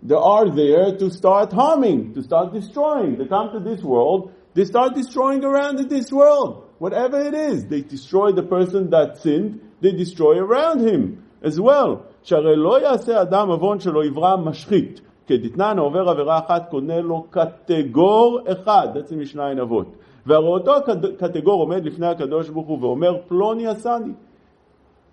they 0.02 0.14
are 0.14 0.48
there 0.54 0.96
to 0.96 1.10
start 1.10 1.52
harming, 1.52 2.14
to 2.14 2.22
start 2.22 2.52
destroying. 2.52 3.16
They 3.16 3.26
come 3.26 3.50
to 3.52 3.60
this 3.60 3.82
world, 3.82 4.32
they 4.54 4.64
start 4.64 4.94
destroying 4.94 5.44
around 5.44 5.80
in 5.80 5.88
this 5.88 6.12
world. 6.12 6.68
Whatever 6.78 7.20
it 7.20 7.34
is, 7.34 7.66
they 7.66 7.82
destroy 7.82 8.32
the 8.32 8.42
person 8.42 8.90
that 8.90 9.18
sinned, 9.18 9.60
they 9.80 9.92
destroy 9.92 10.38
around 10.38 10.80
him 10.86 11.24
as 11.42 11.60
well. 11.60 12.06
שהרי 12.22 12.56
לא 12.56 12.80
יעשה 12.82 13.22
אדם 13.22 13.48
עוון 13.48 13.80
שלא 13.80 14.04
יברא 14.04 14.36
משחית. 14.36 15.00
כדתנן 15.26 15.78
העובר 15.78 16.08
עבירה 16.08 16.38
אחת 16.38 16.70
קונה 16.70 17.00
לו 17.00 17.26
קטגור 17.30 18.40
אחד, 18.46 18.88
בעצם 18.94 19.20
משניים 19.20 19.58
אבות. 19.58 19.86
והרי 20.26 20.46
אותו 20.46 20.72
קטגור 21.18 21.62
עומד 21.62 21.84
לפני 21.84 22.06
הקדוש 22.06 22.48
ברוך 22.48 22.68
הוא 22.68 22.78
ואומר 22.80 23.18
פלוני 23.28 23.66
עשני. 23.66 24.12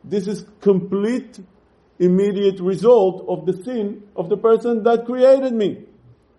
This 0.10 0.28
is 0.28 0.46
complete 0.62 1.40
immediate 2.00 2.60
result 2.60 3.26
of 3.28 3.46
the 3.46 3.54
sin 3.54 4.04
of 4.16 4.30
the 4.30 4.38
person 4.38 4.84
that 4.84 5.06
created 5.06 5.54
me. 5.54 5.88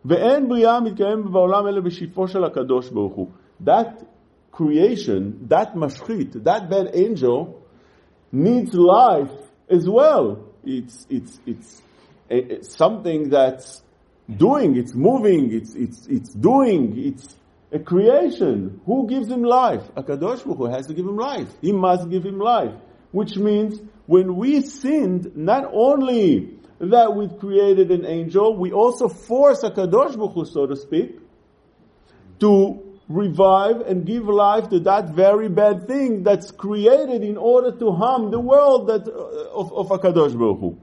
ואין 0.04 0.48
בריאה 0.48 0.80
מתקיים 0.80 1.32
בעולם 1.32 1.66
אלא 1.66 1.80
בשפעו 1.80 2.28
של 2.28 2.44
הקדוש 2.44 2.90
ברוך 2.90 3.14
הוא. 3.14 3.26
That 3.64 4.04
creation, 4.52 5.48
that 5.48 5.76
משחית, 5.76 6.36
that 6.44 6.70
bad 6.70 6.94
angel 6.94 7.54
needs 8.32 8.74
life 8.74 9.30
as 9.70 9.88
well. 9.88 10.38
It's, 10.64 11.06
it's, 11.10 11.40
it's, 11.46 11.82
it's 12.28 12.76
something 12.76 13.30
that's 13.30 13.82
doing, 14.36 14.76
it's 14.76 14.94
moving, 14.94 15.52
it's, 15.52 15.74
it's, 15.74 16.06
it's 16.06 16.30
doing, 16.34 16.94
it's 16.96 17.34
a 17.72 17.78
creation. 17.78 18.80
Who 18.86 19.06
gives 19.08 19.28
him 19.28 19.42
life? 19.42 19.82
Akadosh 19.94 20.44
Baruch 20.44 20.58
Hu 20.58 20.66
has 20.66 20.86
to 20.86 20.94
give 20.94 21.06
him 21.06 21.16
life. 21.16 21.48
He 21.60 21.72
must 21.72 22.08
give 22.08 22.24
him 22.24 22.38
life. 22.38 22.74
Which 23.10 23.36
means 23.36 23.80
when 24.06 24.36
we 24.36 24.62
sinned, 24.62 25.36
not 25.36 25.64
only 25.72 26.58
that 26.80 27.14
we 27.14 27.28
created 27.28 27.90
an 27.90 28.06
angel, 28.06 28.56
we 28.56 28.72
also 28.72 29.08
force 29.08 29.62
Akadosh 29.62 30.16
Baruch 30.16 30.34
Hu, 30.34 30.44
so 30.44 30.66
to 30.66 30.76
speak, 30.76 31.18
to 32.40 32.88
revive 33.08 33.80
and 33.80 34.04
give 34.04 34.24
life 34.28 34.68
to 34.68 34.80
that 34.80 35.10
very 35.10 35.48
bad 35.48 35.88
thing 35.88 36.22
that's 36.22 36.50
created 36.50 37.22
in 37.22 37.36
order 37.36 37.72
to 37.72 37.90
harm 37.92 38.30
the 38.30 38.38
world 38.38 38.88
that, 38.88 39.08
uh, 39.08 39.60
of, 39.60 39.72
of 39.72 39.92
הקדוש 39.92 40.34
ברוך 40.34 40.60
הוא. 40.60 40.74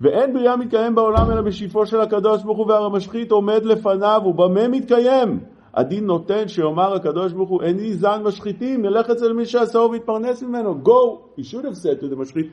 ואין 0.00 0.32
בריאה 0.32 0.56
מתקיים 0.56 0.94
בעולם 0.94 1.30
אלא 1.30 1.42
בשפעו 1.42 1.86
של 1.86 2.00
הקדוש 2.00 2.42
ברוך 2.42 2.58
הוא 2.58 2.66
והר 2.66 2.84
המשחית 2.84 3.30
עומד 3.30 3.64
לפניו 3.64 4.22
ובמה 4.26 4.68
מתקיים? 4.68 5.40
הדין 5.74 6.06
נותן 6.06 6.48
שיאמר 6.48 6.94
הקדוש 6.94 7.32
ברוך 7.32 7.50
הוא 7.50 7.62
איני 7.62 7.94
זן 7.94 8.22
משחיתים 8.22 8.82
נלך 8.82 9.10
אצל 9.10 9.32
מי 9.32 9.46
שעשהו 9.46 9.90
ויתפרנס 9.90 10.42
ממנו 10.42 10.74
go 10.84 11.40
he 11.40 11.42
should 11.42 11.64
have 11.64 11.76
said 11.76 12.00
to 12.00 12.08
the 12.08 12.16
משחית 12.16 12.46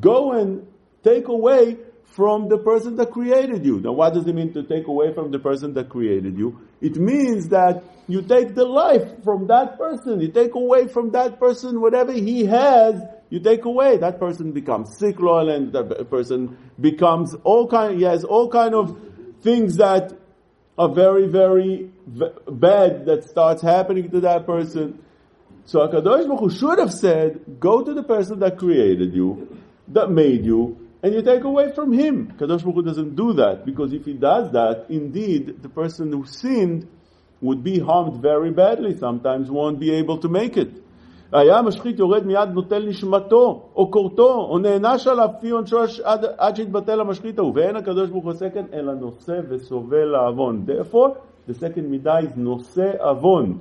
go 0.00 0.32
and 0.32 0.60
take 1.02 1.28
away 1.28 1.76
from 2.10 2.48
the 2.48 2.58
person 2.58 2.96
that 2.96 3.10
created 3.10 3.64
you. 3.64 3.80
Now, 3.80 3.92
what 3.92 4.14
does 4.14 4.26
it 4.26 4.34
mean 4.34 4.52
to 4.54 4.64
take 4.64 4.86
away 4.88 5.14
from 5.14 5.30
the 5.30 5.38
person 5.38 5.74
that 5.74 5.88
created 5.88 6.36
you? 6.36 6.60
It 6.80 6.96
means 6.96 7.48
that 7.48 7.84
you 8.08 8.22
take 8.22 8.54
the 8.54 8.64
life 8.64 9.22
from 9.22 9.46
that 9.46 9.78
person. 9.78 10.20
You 10.20 10.28
take 10.28 10.54
away 10.54 10.88
from 10.88 11.12
that 11.12 11.38
person 11.38 11.80
whatever 11.80 12.12
he 12.12 12.44
has. 12.46 13.00
You 13.30 13.38
take 13.38 13.64
away. 13.64 13.98
That 13.98 14.18
person 14.18 14.50
becomes 14.50 14.98
sick, 14.98 15.20
loyal, 15.20 15.50
and 15.50 15.72
that 15.72 16.10
person 16.10 16.58
becomes 16.80 17.34
all 17.44 17.68
kind. 17.68 17.98
He 17.98 18.04
has 18.04 18.24
all 18.24 18.50
kind 18.50 18.74
of 18.74 18.98
things 19.42 19.76
that 19.76 20.12
are 20.77 20.89
very, 20.89 21.27
very 21.27 21.89
bad 22.05 23.05
that 23.05 23.23
starts 23.23 23.61
happening 23.61 24.09
to 24.11 24.19
that 24.21 24.45
person. 24.45 24.99
So 25.65 25.79
Hakadosh 25.79 26.27
Baruch 26.27 26.39
Hu 26.39 26.49
should 26.49 26.79
have 26.79 26.93
said, 26.93 27.59
"Go 27.59 27.83
to 27.83 27.93
the 27.93 28.03
person 28.03 28.39
that 28.39 28.57
created 28.57 29.13
you, 29.13 29.57
that 29.89 30.11
made 30.11 30.45
you." 30.45 30.77
and 31.05 31.13
you 31.13 31.21
take 31.21 31.43
away 31.43 31.71
from 31.71 31.93
him. 31.93 32.33
Kadosh 32.35 32.63
Baruch 32.63 32.75
Hu 32.75 32.81
doesn't 32.81 33.15
do 33.15 33.33
that 33.33 33.63
because 33.63 33.93
if 33.93 34.05
he 34.05 34.13
does 34.13 34.51
that, 34.53 34.87
indeed 34.89 35.61
the 35.61 35.69
person 35.69 36.11
who 36.11 36.25
sinned 36.25 36.87
would 37.41 37.63
be 37.63 37.77
harmed 37.77 38.23
very 38.23 38.49
badly, 38.49 38.97
sometimes 38.97 39.51
won't 39.51 39.79
be 39.79 39.91
able 39.91 40.17
to 40.17 40.27
make 40.27 40.57
it. 40.57 40.81
היה 41.35 41.57
המשחית 41.57 41.99
יורד 41.99 42.25
מיד 42.25 42.49
נוטל 42.53 42.85
נשמתו, 42.87 43.61
או 43.75 43.91
כורתו, 43.91 44.33
או 44.49 44.59
נענש 44.59 45.07
עליו 45.07 45.29
כפי 45.37 45.49
עונשו 45.49 45.77
עד, 46.03 46.25
עד 46.37 46.55
שיתבטל 46.55 47.01
המשחית 47.01 47.39
ההוא, 47.39 47.53
ואין 47.55 47.75
הקדוש 47.75 48.09
ברוך 48.09 48.25
הוא 48.25 48.33
כן, 48.53 48.65
אלא 48.73 48.93
נושא 48.93 49.33
וסובל 49.49 50.05
לעוון. 50.05 50.65
The 51.47 51.53
second 51.53 51.87
מידה 51.89 52.19
is 52.19 52.33
נושא 52.39 52.91
עוון. 52.99 53.57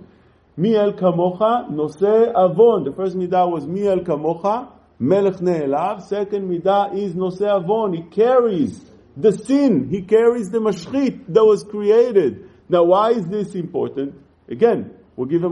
מי 0.59 0.79
אל 0.79 0.93
כמוך? 0.93 1.43
נושא 1.71 2.25
עוון. 2.35 2.87
The 2.87 3.01
first 3.01 3.17
מידה 3.17 3.45
was 3.45 3.67
מי 3.69 3.89
אל 3.89 4.05
כמוך? 4.05 4.47
מלך 5.01 5.43
נעלב. 5.43 5.99
Second 5.99 6.43
מידה 6.43 6.85
is 6.93 7.17
נושא 7.19 7.53
עוון. 7.55 7.95
He 7.95 8.15
carries 8.15 8.93
the 9.21 9.33
sin. 9.33 9.89
He 9.91 10.03
carries 10.03 10.51
the 10.51 10.61
משחית 10.61 11.29
that 11.29 11.45
was 11.45 11.65
created. 11.65 12.35
Now 12.71 12.85
why 12.85 13.11
is 13.11 13.27
this 13.27 13.55
important? 13.55 14.15
Again, 14.49 14.91
we'll 15.17 15.29
give 15.29 15.45
a. 15.45 15.49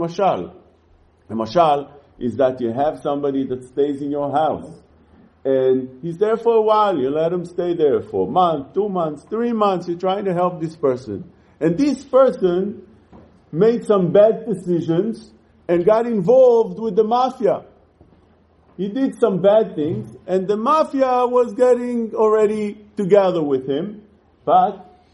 A 1.31 1.35
mashal 1.35 2.02
is 2.23 2.37
that 2.37 2.61
you 2.61 2.73
have 2.73 3.01
somebody 3.03 3.45
that 3.49 3.65
stays 3.65 4.01
in 4.01 4.11
your 4.11 4.31
house. 4.31 4.71
And 5.45 6.01
he's 6.03 6.19
there 6.19 6.37
for 6.37 6.55
a 6.55 6.63
while. 6.63 6.97
You 6.97 7.11
let 7.11 7.33
him 7.33 7.45
stay 7.45 7.75
there 7.75 8.01
for 8.01 8.29
a 8.29 8.31
month, 8.31 8.75
two 8.75 8.89
months, 8.89 9.25
three 9.29 9.53
months. 9.53 9.89
You're 9.89 9.99
trying 9.99 10.25
to 10.27 10.33
help 10.33 10.61
this 10.61 10.77
person. 10.77 11.31
And 11.61 11.77
this 11.77 12.05
person 12.05 12.87
made 13.51 13.85
some 13.85 14.13
bad 14.13 14.47
decisions 14.47 15.33
and 15.67 15.85
got 15.85 16.07
involved 16.07 16.79
with 16.79 16.95
the 16.95 17.05
mafia. 17.05 17.65
He 18.77 18.89
did 18.89 19.19
some 19.19 19.43
bad 19.43 19.75
things 19.75 20.17
and 20.27 20.47
the 20.47 20.57
mafia 20.57 21.27
was 21.27 21.55
getting 21.55 22.15
already 22.15 22.87
together 22.97 23.43
with 23.43 23.69
him, 23.69 24.03
but 24.45 25.05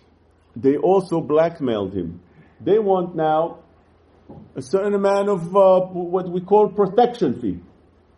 they 0.54 0.76
also 0.76 1.20
blackmailed 1.20 1.94
him. 1.94 2.20
They 2.60 2.78
want 2.78 3.16
now 3.16 3.60
a 4.54 4.62
certain 4.62 4.94
amount 4.94 5.28
of 5.28 5.56
uh, 5.56 5.80
what 5.80 6.28
we 6.28 6.40
call 6.40 6.68
protection 6.68 7.40
fee. 7.40 7.60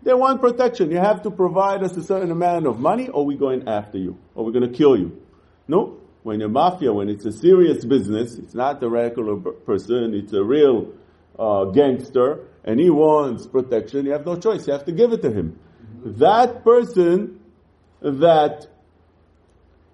They 0.03 0.15
want 0.15 0.41
protection. 0.41 0.91
You 0.91 0.99
have 0.99 1.23
to 1.23 1.31
provide 1.31 1.83
us 1.83 1.97
a 1.97 2.03
certain 2.03 2.31
amount 2.31 2.67
of 2.67 2.81
money 2.81 3.09
or 3.09 3.27
we're 3.27 3.39
going 3.39 3.69
after 3.69 3.99
you 3.99 4.19
or 4.35 4.45
we're 4.45 4.53
going 4.53 4.71
to 4.71 4.77
kill 4.77 4.97
you. 4.97 5.21
No, 5.69 5.99
when 6.23 6.41
you're 6.41 6.49
mafia, 6.49 6.93
when 6.93 7.09
it's 7.09 7.25
a 7.27 7.33
serious 7.33 7.85
business, 7.85 8.35
it's 8.35 8.55
not 8.55 8.83
a 8.83 8.89
regular 8.89 9.37
person, 9.37 10.15
it's 10.15 10.33
a 10.33 10.43
real 10.43 10.93
uh, 11.39 11.67
gangster, 11.67 12.47
and 12.65 12.79
he 12.79 12.91
wants 12.91 13.47
protection, 13.47 14.07
you 14.07 14.13
have 14.13 14.27
no 14.27 14.37
choice, 14.37 14.67
you 14.67 14.73
have 14.73 14.85
to 14.85 14.93
give 14.93 15.13
it 15.13 15.23
to 15.23 15.31
him. 15.31 15.59
That 16.05 16.65
person 16.65 17.41
that 18.01 18.67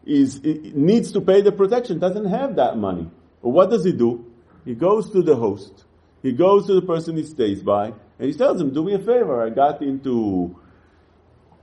is 0.05 0.40
needs 0.42 1.12
to 1.12 1.20
pay 1.20 1.42
the 1.42 1.52
protection 1.52 1.98
doesn't 1.98 2.26
have 2.26 2.57
that 2.57 2.76
money. 2.76 3.11
What 3.40 3.70
does 3.70 3.85
he 3.85 3.92
do? 3.92 4.33
He 4.64 4.74
goes 4.74 5.11
to 5.11 5.22
the 5.22 5.37
host, 5.37 5.85
he 6.22 6.33
goes 6.33 6.66
to 6.66 6.74
the 6.74 6.83
person 6.83 7.16
he 7.16 7.22
stays 7.22 7.62
by, 7.62 7.92
and 8.18 8.29
he 8.31 8.33
tells 8.33 8.61
him, 8.61 8.72
"Do 8.72 8.85
me 8.85 8.94
a 8.94 8.98
favor. 8.98 9.42
I 9.42 9.50
got 9.50 9.83
into 9.83 10.57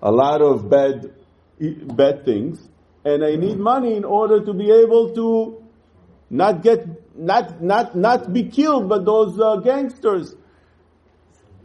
a 0.01 0.11
lot 0.11 0.41
of 0.41 0.69
bad 0.69 1.13
bad 1.59 2.25
things, 2.25 2.67
and 3.05 3.23
I 3.23 3.35
need 3.35 3.57
money 3.57 3.95
in 3.95 4.05
order 4.05 4.43
to 4.43 4.53
be 4.53 4.71
able 4.71 5.13
to 5.15 5.63
not 6.29 6.61
get 6.61 6.87
not 7.17 7.61
not 7.61 7.95
not 7.95 8.33
be 8.33 8.49
killed 8.49 8.89
by 8.89 8.99
those 8.99 9.39
uh, 9.39 9.57
gangsters." 9.57 10.35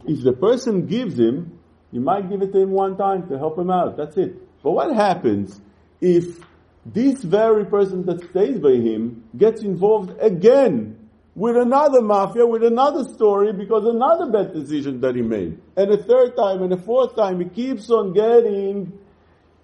If 0.05 0.23
the 0.23 0.33
person 0.33 0.85
gives 0.87 1.19
him, 1.19 1.59
you 1.91 1.99
might 1.99 2.29
give 2.29 2.41
it 2.41 2.53
to 2.53 2.59
him 2.59 2.71
one 2.71 2.97
time 2.97 3.27
to 3.29 3.37
help 3.37 3.57
him 3.57 3.69
out. 3.69 3.97
That's 3.97 4.15
it. 4.17 4.35
But 4.63 4.71
what 4.71 4.95
happens 4.95 5.59
if 6.01 6.39
this 6.85 7.21
very 7.23 7.65
person 7.65 8.05
that 8.05 8.29
stays 8.29 8.59
by 8.59 8.73
him 8.73 9.25
gets 9.37 9.61
involved 9.61 10.17
again 10.19 10.98
with 11.39 11.55
another 11.55 12.01
mafia, 12.01 12.45
with 12.45 12.63
another 12.65 13.05
story, 13.05 13.53
because 13.53 13.85
another 13.85 14.29
bad 14.29 14.53
decision 14.53 14.99
that 14.99 15.15
he 15.15 15.21
made. 15.21 15.57
And 15.77 15.89
a 15.89 15.95
third 15.95 16.35
time 16.35 16.61
and 16.61 16.73
a 16.73 16.77
fourth 16.77 17.15
time, 17.15 17.39
he 17.39 17.47
keeps 17.47 17.89
on 17.89 18.11
getting 18.11 18.91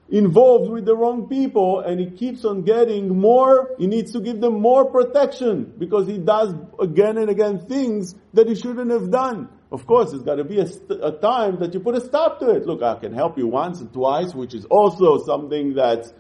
involved 0.08 0.72
with 0.72 0.86
the 0.86 0.96
wrong 0.96 1.28
people 1.28 1.82
and 1.82 2.00
he 2.00 2.10
keeps 2.12 2.46
on 2.46 2.62
getting 2.62 3.20
more, 3.20 3.72
he 3.78 3.88
needs 3.88 4.14
to 4.14 4.22
give 4.22 4.40
them 4.40 4.62
more 4.62 4.90
protection 4.90 5.74
because 5.78 6.08
he 6.08 6.18
does 6.18 6.54
again 6.80 7.18
and 7.18 7.30
again 7.30 7.60
things 7.66 8.16
that 8.34 8.48
he 8.48 8.56
shouldn't 8.56 8.92
have 8.92 9.12
done. 9.12 9.50
Of 9.70 9.86
course, 9.86 10.12
there's 10.12 10.24
got 10.24 10.36
to 10.36 10.46
be 10.46 10.60
a, 10.60 10.68
a, 11.04 11.12
time 11.12 11.60
that 11.60 11.74
you 11.74 11.82
put 11.82 11.96
a 11.96 12.02
stop 12.02 12.40
to 12.40 12.52
it. 12.52 12.66
Look, 12.66 12.84
I 12.84 12.96
can 12.96 13.14
help 13.14 13.38
you 13.38 13.48
once 13.48 13.82
or 13.82 13.88
twice, 13.88 14.34
which 14.34 14.54
is 14.54 14.64
also 14.66 15.26
something 15.26 15.74
that's, 15.74 16.14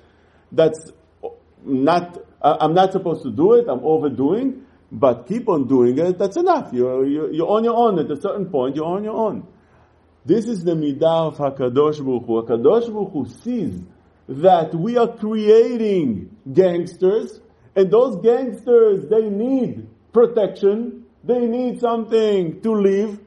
that's 0.51 0.91
not, 1.63 2.17
I'm 2.41 2.73
not 2.73 2.91
supposed 2.91 3.23
to 3.23 3.31
do 3.31 3.53
it, 3.53 3.67
I'm 3.69 3.85
overdoing, 3.85 4.64
but 4.91 5.27
keep 5.27 5.49
on 5.49 5.67
doing 5.67 5.97
it, 5.97 6.17
that's 6.17 6.37
enough. 6.37 6.71
You're, 6.71 7.05
you're, 7.05 7.31
you're 7.33 7.49
on 7.49 7.63
your 7.63 7.75
own. 7.75 7.99
At 7.99 8.11
a 8.11 8.19
certain 8.19 8.47
point, 8.47 8.75
you're 8.75 8.85
on 8.85 9.03
your 9.03 9.15
own. 9.15 9.47
This 10.25 10.45
is 10.47 10.63
the 10.63 10.71
midah 10.71 11.27
of 11.27 11.37
HaKadosh 11.37 12.03
Baruch 12.03 12.25
Hu. 12.25 12.41
HaKadosh 12.41 12.91
Baruch 12.91 13.11
Hu 13.13 13.25
sees 13.43 13.81
that 14.27 14.73
we 14.73 14.97
are 14.97 15.15
creating 15.15 16.35
gangsters, 16.51 17.39
and 17.75 17.91
those 17.91 18.23
gangsters, 18.23 19.07
they 19.09 19.29
need 19.29 19.87
protection, 20.13 21.05
they 21.23 21.39
need 21.39 21.79
something 21.79 22.61
to 22.61 22.71
live, 22.71 23.19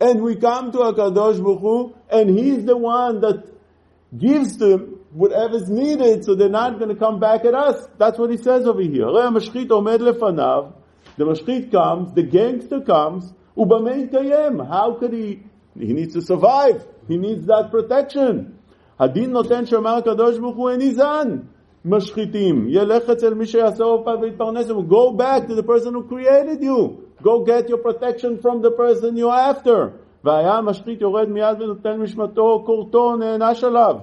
and 0.00 0.22
we 0.22 0.36
come 0.36 0.72
to 0.72 0.78
HaKadosh 0.78 1.42
Baruch 1.42 1.60
Hu, 1.60 1.94
and 2.10 2.38
He's 2.38 2.64
the 2.64 2.76
one 2.76 3.20
that 3.20 3.50
gives 4.16 4.58
them 4.58 4.98
whatever's 5.12 5.68
needed, 5.68 6.24
so 6.24 6.34
they're 6.34 6.48
not 6.48 6.78
going 6.78 6.88
to 6.88 6.96
come 6.96 7.20
back 7.20 7.44
at 7.44 7.54
us. 7.54 7.86
That's 7.98 8.18
what 8.18 8.30
he 8.30 8.36
says 8.36 8.66
over 8.66 8.82
here. 8.82 9.06
The 11.17 11.25
mashchit 11.25 11.71
comes, 11.71 12.13
the 12.13 12.23
gangster 12.23 12.81
comes, 12.81 13.33
ubamei 13.57 14.67
How 14.67 14.93
could 14.99 15.13
he? 15.13 15.43
He 15.77 15.93
needs 15.93 16.13
to 16.13 16.21
survive. 16.21 16.85
He 17.07 17.17
needs 17.17 17.45
that 17.47 17.71
protection. 17.71 18.53
הדין 18.99 19.31
נותן 19.31 19.65
שאומר 19.65 19.95
הקדוש 19.95 20.39
ברוך 20.39 20.57
הוא 20.57 20.69
איני 20.69 20.91
זן. 20.91 21.39
משחיתים. 21.85 22.65
ילך 22.69 23.09
אצל 23.09 23.33
מי 23.33 23.45
שיעשה 23.45 23.83
עורפיו 23.83 24.17
ויתפרנס. 24.21 24.67
Go 24.67 25.11
back 25.11 25.47
to 25.47 25.55
the 25.55 25.63
person 25.63 25.93
who 25.93 26.03
created 26.03 26.61
you. 26.61 27.07
Go 27.23 27.43
get 27.43 27.69
your 27.69 27.77
protection 27.77 28.37
from 28.37 28.61
the 28.61 28.71
person 28.71 29.17
you're 29.17 29.33
after. 29.33 29.91
והיה 30.23 30.53
המשחית 30.53 31.01
יורד 31.01 31.29
מיד 31.29 31.61
ונותן 31.61 31.99
משמתו, 31.99 32.63
כורתו, 32.65 33.15
נענש 33.17 33.63
עליו. 33.63 33.95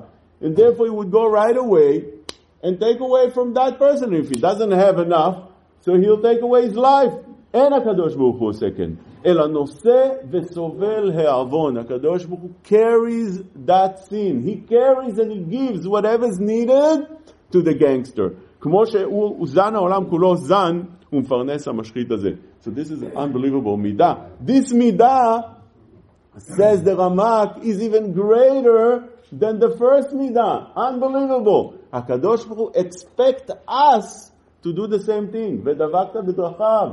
And 0.43 0.57
therefore 0.57 0.87
he 0.87 0.91
would 0.91 1.11
go 1.11 1.27
right 1.27 1.57
away 1.57 2.05
and 2.63 2.81
take 2.81 3.01
away 3.01 3.31
from 3.31 3.55
that 3.55 3.79
person. 3.79 4.15
If 4.15 4.29
he 4.29 4.37
doesn't 4.41 4.71
have 4.71 4.99
enough, 4.99 5.37
so 5.81 5.93
he'll 5.95 6.23
take 6.23 6.41
away 6.43 6.63
his 6.69 6.77
life. 6.77 7.15
אין 7.55 7.73
הקדוש 7.73 8.15
ברוך 8.17 8.39
הוא 8.39 8.49
עושה 8.49 8.67
כן. 8.77 8.91
אלא 9.27 9.47
נושא 9.47 10.09
וסובל 10.31 11.11
העוון. 11.15 11.77
הקדוש 11.77 12.25
ברוך 12.25 12.41
הוא 12.41 12.51
carries 12.65 13.43
that 13.67 13.99
sin. 14.09 14.43
He 14.43 14.57
carries 14.69 15.19
and 15.19 15.31
he 15.31 15.41
gives 15.57 15.87
whatever's 15.89 16.39
needed 16.41 17.07
to 17.53 17.63
the 17.63 17.75
gangster. 17.75 18.31
כמו 18.61 18.87
שהוא 18.87 19.47
זן 19.47 19.75
העולם 19.75 20.05
כולו 20.11 20.37
זן, 20.37 20.83
הוא 21.11 21.21
מפרנס 21.21 21.69
המשחית 21.69 22.11
הזה. 22.11 22.31
So 22.61 22.71
this 22.71 22.91
is 22.91 23.03
an 23.03 23.17
unbelievable 23.17 23.77
מידה. 23.77 24.15
This 24.47 24.73
מידה, 24.73 25.41
says 26.37 26.83
the 26.83 26.97
Ramak, 26.97 27.63
is 27.63 27.83
even 27.83 28.13
greater 28.13 29.05
than 29.33 29.59
the 29.59 29.71
first 29.79 30.11
midah. 30.15 30.75
Unbelievable. 30.77 31.75
HaKadosh 31.93 32.49
Baruch 32.49 32.57
Hu 32.57 32.73
expect 32.75 33.51
us 33.69 34.33
to 34.63 34.73
do 34.73 34.87
the 34.87 34.99
same 34.99 35.29
thing. 35.33 35.63
ודבקת 35.65 36.25
בדרכיו. 36.27 36.89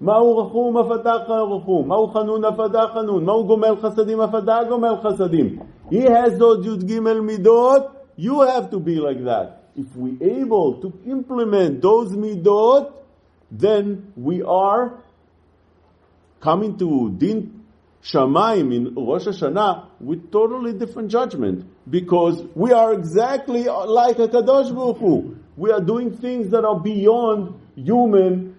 מהו 0.00 0.38
רחום 0.38 0.78
אף 0.78 1.00
אתה 1.00 1.12
רחום, 1.42 1.88
מהו 1.88 2.08
חנון 2.08 2.44
אף 2.44 2.60
אתה 2.66 2.82
חנון, 2.94 3.24
מהו 3.24 3.46
גומל 3.46 3.76
חסדים 3.80 4.20
אף 4.20 4.34
אתה 4.34 4.58
גומל 4.68 4.94
חסדים. 5.02 5.58
He 5.90 6.02
has 6.02 6.38
those 6.38 6.66
י"ג 6.66 6.98
מידות, 7.00 7.82
you 8.18 8.40
have 8.40 8.70
to 8.70 8.78
be 8.78 8.96
like 8.96 9.24
that. 9.24 9.64
If 9.76 9.96
we 9.96 10.10
able 10.22 10.80
to 10.82 10.92
implement 11.06 11.82
those 11.82 12.12
midot, 12.12 12.92
then 13.50 14.12
we 14.16 14.42
are 14.42 15.02
coming 16.40 16.76
to 16.78 17.10
din 17.18 17.64
Shamaim 18.02 18.74
in 18.74 18.94
Rosh 18.94 19.26
Hashanah 19.26 19.86
with 20.00 20.30
totally 20.30 20.74
different 20.74 21.10
judgment 21.10 21.64
because 21.88 22.44
we 22.54 22.72
are 22.72 22.92
exactly 22.92 23.64
like 23.64 24.18
a 24.18 24.28
Kadosh 24.28 24.74
Baruch 24.74 24.98
Hu. 24.98 25.27
We 25.59 25.71
are 25.71 25.81
doing 25.81 26.15
things 26.15 26.51
that 26.51 26.63
are 26.63 26.79
beyond 26.79 27.59
human 27.75 28.55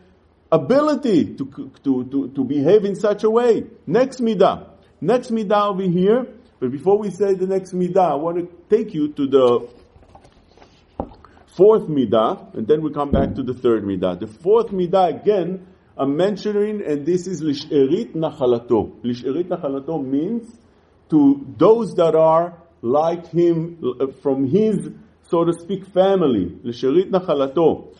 ability 0.52 1.34
to, 1.36 1.70
to, 1.82 2.04
to, 2.04 2.28
to 2.34 2.44
behave 2.44 2.84
in 2.84 2.94
such 2.94 3.24
a 3.24 3.30
way. 3.30 3.64
Next 3.86 4.20
midah. 4.20 4.68
Next 5.00 5.30
midah 5.30 5.70
over 5.70 5.82
here. 5.82 6.26
But 6.58 6.70
before 6.70 6.98
we 6.98 7.10
say 7.10 7.32
the 7.32 7.46
next 7.46 7.72
midah, 7.72 8.12
I 8.12 8.14
want 8.16 8.36
to 8.38 8.48
take 8.68 8.92
you 8.92 9.12
to 9.14 9.26
the 9.26 9.68
fourth 11.56 11.88
midah, 11.88 12.54
and 12.54 12.66
then 12.66 12.82
we 12.82 12.92
come 12.92 13.10
back 13.10 13.34
to 13.36 13.42
the 13.42 13.54
third 13.54 13.82
midah. 13.82 14.20
The 14.20 14.26
fourth 14.26 14.68
midah 14.68 15.22
again 15.22 15.66
I'm 15.96 16.16
mentioning, 16.16 16.82
and 16.86 17.04
this 17.04 17.26
is 17.26 17.42
Lisherit 17.42 18.14
Nachalato. 18.14 19.02
Lisherit 19.02 19.48
Nachalato 19.48 20.02
means 20.02 20.50
to 21.10 21.46
those 21.58 21.94
that 21.96 22.14
are 22.14 22.56
like 22.82 23.26
him, 23.26 23.78
from 24.22 24.46
his, 24.46 24.90
so 25.30 25.44
to 25.44 25.52
speak, 25.52 25.86
family. 25.86 26.46
Lisherit 26.64 27.10
Nachalato. 27.10 27.94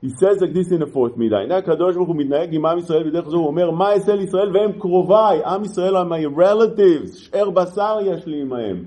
He 0.00 0.10
says 0.20 0.40
like 0.40 0.54
this 0.54 0.70
in 0.70 0.80
the 0.80 0.86
fourth 0.86 1.16
midah. 1.16 1.44
הנה 1.44 1.56
הקדוש 1.56 1.96
ברוך 1.96 2.08
הוא 2.08 2.16
מתנהג 2.16 2.54
עם 2.54 2.66
עם 2.66 2.78
ישראל 2.78 3.10
בדרך 3.10 3.28
זו, 3.28 3.36
הוא 3.36 3.46
אומר, 3.46 3.70
מה 3.70 3.92
אעשה 3.92 4.14
לישראל 4.14 4.56
והם 4.56 4.72
קרוביי. 4.72 5.44
עם 5.44 5.64
ישראל 5.64 5.96
are 5.96 6.04
my 6.04 6.38
relatives, 6.38 7.16
שאר 7.16 7.50
בשר 7.50 7.96
יש 8.02 8.26
לי 8.26 8.40
עמהם. 8.40 8.84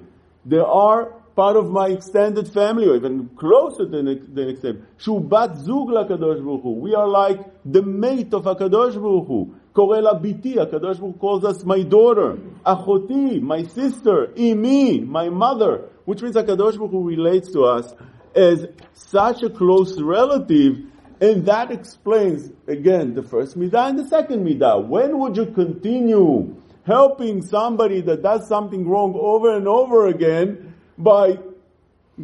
They 0.48 0.62
are 0.62 1.13
part 1.36 1.58
of 1.58 1.72
my 1.72 1.89
extended 1.89 2.48
family, 2.48 2.88
or 2.88 2.95
even 2.95 3.30
closer 3.36 3.86
than, 3.86 4.06
than 4.36 4.50
extended. 4.50 4.82
שהוא 4.98 5.22
בת 5.22 5.54
זוג 5.54 5.91
לקדוש 5.91 6.39
ברוך 6.39 6.63
הוא. 6.63 6.88
We 6.88 6.91
are 6.91 7.08
like 7.08 7.39
the 7.74 7.82
mate 7.82 8.34
of 8.34 8.50
הקדוש 8.50 8.95
ברוך 8.95 9.28
הוא. 9.28 9.48
קורא 9.72 10.00
לה 10.00 10.14
ביתי, 10.14 10.61
הקדוש 10.61 10.98
ברוך 10.98 11.14
הוא 11.20 11.40
calls 11.40 11.44
us 11.44 11.64
my 11.64 11.92
daughter. 11.92 12.37
אחותי, 12.64 13.40
my 13.42 13.78
sister, 13.78 14.37
אמי, 14.37 15.07
my 15.09 15.28
mother. 15.28 15.80
Which 16.07 16.22
means 16.22 16.37
הקדוש 16.37 16.76
ברוך 16.76 16.92
הוא 16.92 17.11
relates 17.11 17.50
to 17.52 17.64
us 17.64 17.94
as 18.35 18.66
such 18.92 19.42
a 19.42 19.50
close 19.50 20.00
relative 20.00 20.76
and 21.20 21.46
that 21.46 21.70
explains, 21.70 22.50
again, 22.66 23.14
the 23.14 23.22
first 23.22 23.57
midah 23.59 23.88
and 23.90 23.98
the 23.98 24.09
second 24.09 24.44
midah. 24.44 24.87
When 24.87 25.18
would 25.20 25.37
you 25.37 25.46
continue 25.46 26.54
helping 26.85 27.40
somebody 27.40 28.00
that 28.02 28.22
does 28.22 28.46
something 28.48 28.87
wrong 28.87 29.14
over 29.16 29.57
and 29.57 29.66
over 29.66 30.09
again 30.09 30.74
by 30.98 31.38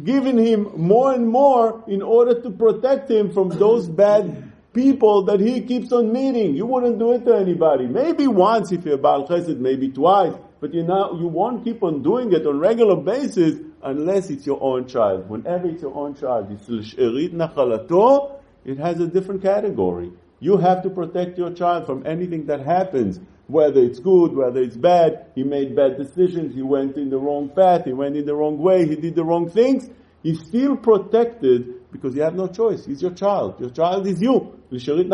giving 0.03 0.37
him 0.37 0.69
more 0.75 1.13
and 1.13 1.27
more 1.27 1.83
in 1.87 2.01
order 2.01 2.39
to 2.41 2.49
protect 2.51 3.09
him 3.09 3.31
from 3.31 3.49
those 3.49 3.89
bad 3.89 4.51
people 4.76 5.24
that 5.24 5.40
he 5.40 5.62
keeps 5.62 5.90
on 5.90 6.12
meeting? 6.12 6.54
You 6.54 6.66
wouldn't 6.66 6.98
do 6.98 7.12
it 7.12 7.24
to 7.24 7.34
anybody. 7.34 7.86
Maybe 7.86 8.28
once 8.28 8.70
if 8.70 8.84
you're 8.84 8.98
Baal 8.98 9.26
Chesed, 9.26 9.58
maybe 9.58 9.88
twice, 9.88 10.34
but 10.60 10.74
you 10.74 10.82
know, 10.82 11.18
you 11.18 11.26
won't 11.26 11.64
keep 11.64 11.82
on 11.82 12.02
doing 12.02 12.32
it 12.32 12.46
on 12.46 12.60
regular 12.60 12.96
basis 12.96 13.58
unless 13.82 14.28
it's 14.28 14.46
your 14.46 14.62
own 14.62 14.86
child. 14.86 15.30
Whenever 15.30 15.68
it's 15.68 15.80
your 15.80 15.96
own 15.96 16.14
child, 16.14 16.52
it's 16.52 16.68
l'sherit 16.68 17.32
nachalato, 17.32 18.38
it 18.66 18.76
has 18.78 19.00
a 19.00 19.06
different 19.06 19.42
category. 19.42 20.12
You 20.40 20.58
have 20.58 20.82
to 20.82 20.90
protect 20.90 21.38
your 21.38 21.52
child 21.52 21.86
from 21.86 22.06
anything 22.06 22.44
that 22.46 22.60
happens, 22.60 23.18
whether 23.46 23.80
it's 23.80 23.98
good, 23.98 24.34
whether 24.36 24.60
it's 24.60 24.76
bad. 24.76 25.26
He 25.34 25.42
made 25.42 25.74
bad 25.74 25.96
decisions, 25.96 26.54
he 26.54 26.60
went 26.60 26.98
in 26.98 27.08
the 27.08 27.18
wrong 27.18 27.48
path, 27.48 27.86
he 27.86 27.94
went 27.94 28.16
in 28.16 28.26
the 28.26 28.34
wrong 28.34 28.58
way, 28.58 28.86
he 28.86 28.96
did 28.96 29.14
the 29.14 29.24
wrong 29.24 29.48
things. 29.48 29.88
He's 30.23 30.39
still 30.47 30.77
protected 30.77 31.91
because 31.91 32.15
you 32.15 32.21
have 32.21 32.35
no 32.35 32.47
choice. 32.47 32.85
He's 32.85 33.01
your 33.01 33.11
child. 33.11 33.59
Your 33.59 33.71
child 33.71 34.07
is 34.07 34.21
you. 34.21 34.55
It 34.71 35.11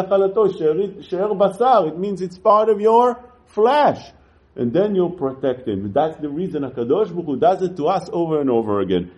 means 1.98 2.22
it's 2.22 2.38
part 2.38 2.70
of 2.70 2.82
your 2.82 3.24
flesh. 3.46 4.12
And 4.56 4.74
then 4.74 4.96
you'll 4.96 5.12
protect 5.12 5.68
him. 5.68 5.92
That's 5.94 6.18
the 6.18 6.30
reason 6.30 6.64
HaKadosh 6.64 7.14
Baruch 7.14 7.26
Hu 7.26 7.38
does 7.38 7.62
it 7.62 7.78
to 7.78 7.86
us 7.86 8.10
over 8.12 8.42
and 8.42 8.50
over 8.50 8.82
again. 8.82 9.12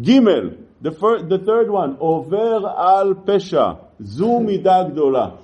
Gimel, 0.00 0.56
the, 0.80 0.92
first, 0.92 1.28
the 1.28 1.38
third 1.38 1.68
one, 1.68 1.96
over 2.00 2.36
al 2.36 3.14
pesha, 3.14 3.80
zu 4.00 4.24
midah 4.24 4.92
gdola. 4.92 5.38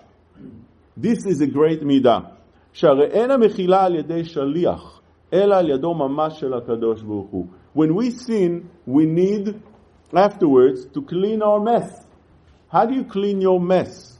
This 0.96 1.26
is 1.26 1.40
a 1.40 1.46
great 1.46 1.82
midah. 1.82 2.30
שהרי 2.72 3.06
אין 3.06 3.30
המחילה 3.30 3.84
על 3.84 3.94
ידי 3.94 4.24
שליח, 4.24 5.00
אלא 5.32 5.54
על 5.54 5.70
ידו 5.70 5.94
ממש 5.94 6.40
של 6.40 6.54
הקדוש 6.54 7.02
ברוך 7.02 7.30
הוא. 7.30 7.46
When 7.76 7.94
we 7.94 8.10
sin, 8.10 8.68
we 8.86 9.06
need 9.06 9.54
afterwards 10.14 10.86
to 10.94 11.02
clean 11.02 11.42
our 11.42 11.60
mess. 11.60 12.04
How 12.68 12.86
do 12.86 12.94
you 12.94 13.04
clean 13.04 13.40
your 13.40 13.60
mess? 13.60 14.18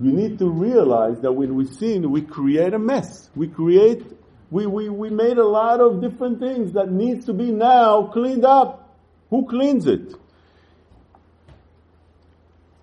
You 0.00 0.12
need 0.12 0.38
to 0.40 0.48
realize 0.48 1.20
that 1.20 1.32
when 1.32 1.54
we 1.54 1.64
sin, 1.66 2.10
we 2.10 2.22
create 2.22 2.74
a 2.74 2.78
mess. 2.78 3.30
We 3.36 3.46
create, 3.48 4.02
we, 4.50 4.66
we, 4.66 4.88
we 4.88 5.10
made 5.10 5.38
a 5.38 5.46
lot 5.46 5.80
of 5.80 6.00
different 6.00 6.40
things 6.40 6.72
that 6.72 6.90
needs 6.90 7.26
to 7.26 7.32
be 7.32 7.52
now 7.52 8.10
cleaned 8.12 8.44
up. 8.44 8.96
Who 9.30 9.46
cleans 9.46 9.86
it? 9.86 10.16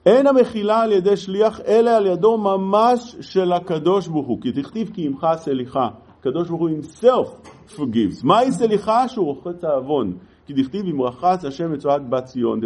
אין 0.06 0.28
המחילה 0.28 0.82
על 0.82 0.92
ידי 0.92 1.18
שליח, 1.18 1.62
אלא 1.68 1.90
על 1.90 2.06
ידו 2.06 2.38
ממש 2.38 3.16
של 3.22 3.54
הקדוש 3.54 4.08
ברוך 4.08 4.28
הוא. 4.28 4.42
כי 4.42 4.52
תכתיב 4.52 4.92
כי 4.94 5.06
עמך 5.06 5.28
סליחה. 5.36 5.90
הקדוש 6.20 6.50
ברוך 6.50 6.62
הוא 6.62 6.70
himself 6.70 7.50
forgives. 7.76 8.24
מהי 8.24 8.52
סליחה? 8.52 9.08
שהוא 9.08 9.26
רוחץ 9.26 9.64
העוון. 9.64 10.18
The 10.47 10.63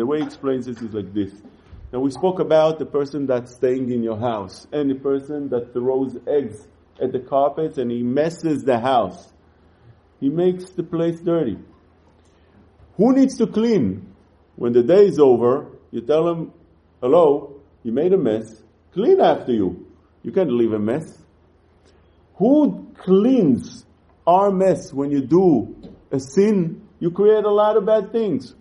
way 0.06 0.18
he 0.18 0.24
explains 0.24 0.66
it 0.68 0.82
is 0.82 0.92
like 0.92 1.14
this. 1.14 1.32
Now 1.92 2.00
we 2.00 2.10
spoke 2.10 2.40
about 2.40 2.78
the 2.78 2.86
person 2.86 3.26
that's 3.26 3.54
staying 3.54 3.90
in 3.92 4.02
your 4.02 4.18
house 4.18 4.66
and 4.72 4.90
the 4.90 4.96
person 4.96 5.48
that 5.50 5.72
throws 5.72 6.16
eggs 6.26 6.66
at 7.00 7.12
the 7.12 7.20
carpets 7.20 7.78
and 7.78 7.90
he 7.90 8.02
messes 8.02 8.64
the 8.64 8.78
house. 8.78 9.32
He 10.20 10.28
makes 10.28 10.70
the 10.70 10.82
place 10.82 11.20
dirty. 11.20 11.58
Who 12.96 13.14
needs 13.14 13.38
to 13.38 13.46
clean? 13.46 14.12
When 14.56 14.72
the 14.72 14.82
day 14.82 15.06
is 15.06 15.20
over, 15.20 15.68
you 15.92 16.00
tell 16.00 16.28
him, 16.28 16.52
hello, 17.00 17.60
you 17.84 17.92
made 17.92 18.12
a 18.12 18.18
mess, 18.18 18.60
clean 18.92 19.20
after 19.20 19.52
you. 19.52 19.86
You 20.24 20.32
can't 20.32 20.50
leave 20.50 20.72
a 20.72 20.80
mess. 20.80 21.16
Who 22.34 22.92
cleans 22.98 23.84
our 24.26 24.50
mess 24.50 24.92
when 24.92 25.12
you 25.12 25.20
do 25.20 25.76
a 26.10 26.18
sin? 26.18 26.87
You 27.00 27.10
create 27.10 27.44
a 27.44 27.50
lot 27.50 27.76
of 27.76 27.86
bad 27.86 28.12
things. 28.12 28.54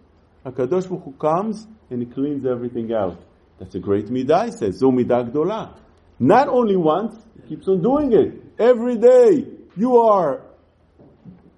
HaKadosh 0.45 0.89
Baruch 0.89 1.03
Hu 1.03 1.11
comes 1.13 1.67
and 1.89 2.01
he 2.01 2.05
cleans 2.05 2.45
everything 2.45 2.93
out. 2.93 3.19
That's 3.59 3.75
a 3.75 3.79
great 3.79 4.07
midah, 4.07 4.45
he 4.45 4.51
says. 4.51 4.77
Zo 4.77 4.91
midah. 4.91 5.73
Not 6.19 6.47
only 6.47 6.75
once, 6.75 7.15
he 7.35 7.49
keeps 7.49 7.67
on 7.67 7.81
doing 7.81 8.13
it. 8.13 8.33
Every 8.59 8.97
day, 8.97 9.45
you 9.75 9.97
are 9.97 10.41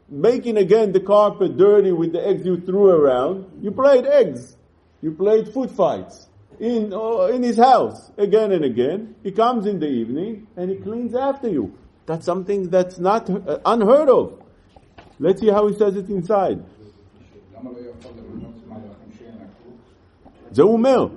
making 0.10 0.58
again 0.58 0.92
the 0.92 1.00
carpet 1.00 1.58
dirty 1.58 1.92
with 1.92 2.14
the 2.14 2.26
eggs 2.26 2.46
you 2.46 2.62
threw 2.62 2.90
around. 2.90 3.46
You 3.62 3.72
played 3.72 4.06
eggs. 4.06 4.56
You 5.02 5.12
played 5.12 5.54
foot 5.54 5.72
fights 5.72 6.28
in, 6.60 6.94
uh, 6.94 7.28
in 7.28 7.44
his 7.44 7.58
house 7.58 8.12
again 8.18 8.52
and 8.52 8.66
again. 8.66 9.16
He 9.24 9.32
comes 9.32 9.66
in 9.66 9.80
the 9.80 9.88
evening 9.88 10.48
and 10.58 10.70
he 10.70 10.78
cleans 10.78 11.16
after 11.16 11.48
you. 11.48 11.78
That's 12.06 12.26
something 12.26 12.70
that's 12.70 13.00
not 13.00 13.30
uh, 13.30 13.60
unheard 13.66 14.10
of. 14.10 14.39
Let's 15.20 15.42
see 15.42 15.50
how 15.50 15.68
he 15.68 15.74
says 15.74 15.96
it 15.96 16.10
inside. 16.10 16.60
זה 20.52 20.62
הוא 20.64 20.74
אומר, 20.74 21.08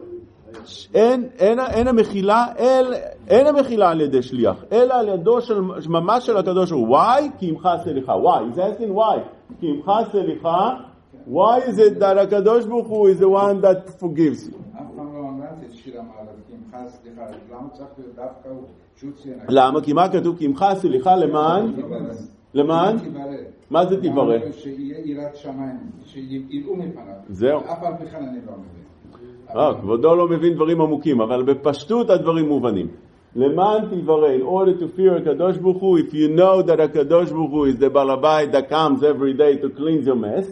אין, 0.94 1.28
אין, 1.38 1.60
אין 1.60 1.88
המחילה, 1.88 2.44
אל, 2.58 2.94
אין 3.28 3.46
המחילה 3.46 3.90
על 3.90 4.00
ידי 4.00 4.22
שליח, 4.22 4.64
אלא 4.72 4.94
על 4.94 5.08
ידו 5.08 5.40
של, 5.40 5.60
ממש 5.88 6.26
של 6.26 6.36
הקדוש 6.36 6.70
ברוך 6.70 6.88
הוא. 6.88 6.96
Why? 6.98 7.38
כי 7.38 7.48
עמך 7.48 7.68
סליחה. 7.84 8.12
Why? 8.12 8.54
He's 8.54 8.58
asking 8.58 8.94
why. 8.94 9.18
כי 9.60 9.66
עמך 9.66 9.92
סליחה. 10.12 10.70
Why 11.28 11.60
is 11.68 11.78
it 11.78 12.00
that 12.00 12.18
הקדוש 12.18 12.64
ברוך 12.64 12.88
הוא 12.88 13.10
is 13.10 13.18
the 13.18 13.28
one 13.28 13.60
that 13.60 14.00
forgives 14.00 14.48
you? 14.48 14.56
למה? 19.48 19.80
כי 19.80 19.92
מה 19.92 20.08
כתוב? 20.08 20.38
כי 20.38 20.44
עמך 20.44 20.64
סליחה 20.74 21.16
למען? 21.16 21.72
למען? 22.54 22.96
מה 23.71 23.86
זה 23.86 24.01
תברא? 24.01 24.38
שיהיה 24.51 24.97
יראת 25.05 25.36
שמיים, 25.36 25.77
שיראו 26.05 26.75
מפניו. 26.75 27.13
זהו. 27.29 27.60
אף 27.60 27.83
על 27.83 27.93
פי 27.99 28.05
כן 28.05 28.17
אני 28.17 28.38
לא 28.47 28.53
מבין. 28.53 28.88
אה, 29.55 29.73
כבודו 29.81 30.15
לא 30.15 30.27
מבין 30.27 30.53
דברים 30.53 30.81
עמוקים, 30.81 31.21
אבל 31.21 31.43
בפשטות 31.43 32.10
הדברים 32.10 32.47
מובנים. 32.47 32.88
למען 33.36 33.86
תברא, 33.86 34.27
in 34.27 34.41
order 34.41 34.79
to 34.79 34.99
fear 34.99 35.17
הקדוש 35.17 35.57
ברוך 35.57 35.77
הוא, 35.77 35.99
if 35.99 36.13
you 36.13 36.39
know 36.39 36.67
that 36.67 36.81
הקדוש 36.81 37.31
ברוך 37.31 37.51
הוא 37.51 37.67
is 37.67 37.75
the 37.79 37.89
balabait 37.89 38.51
that 38.51 38.69
comes 38.69 39.03
every 39.03 39.33
day 39.33 39.57
to 39.62 39.69
cleanse 39.69 40.07
your 40.07 40.15
mess, 40.15 40.45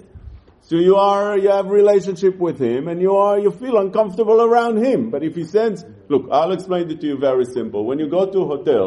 so 0.62 0.76
you 0.76 0.96
are, 0.96 1.38
you 1.38 1.50
have 1.50 1.68
relationship 1.68 2.40
with 2.40 2.58
him 2.60 2.88
and 2.88 3.02
you 3.02 3.16
are, 3.16 3.38
you 3.40 3.52
feel 3.52 3.78
uncomfortable 3.78 4.42
around 4.42 4.78
him. 4.78 5.12
But 5.12 5.24
if 5.24 5.36
he 5.36 5.44
sends, 5.44 5.86
look, 6.10 6.28
I'll 6.32 6.52
explain 6.52 6.90
it 6.90 7.00
to 7.02 7.08
you 7.08 7.18
very 7.18 7.46
simple. 7.46 7.86
When 7.86 8.00
you 8.00 8.08
go 8.08 8.26
to 8.34 8.40
a 8.42 8.48
hotel, 8.54 8.86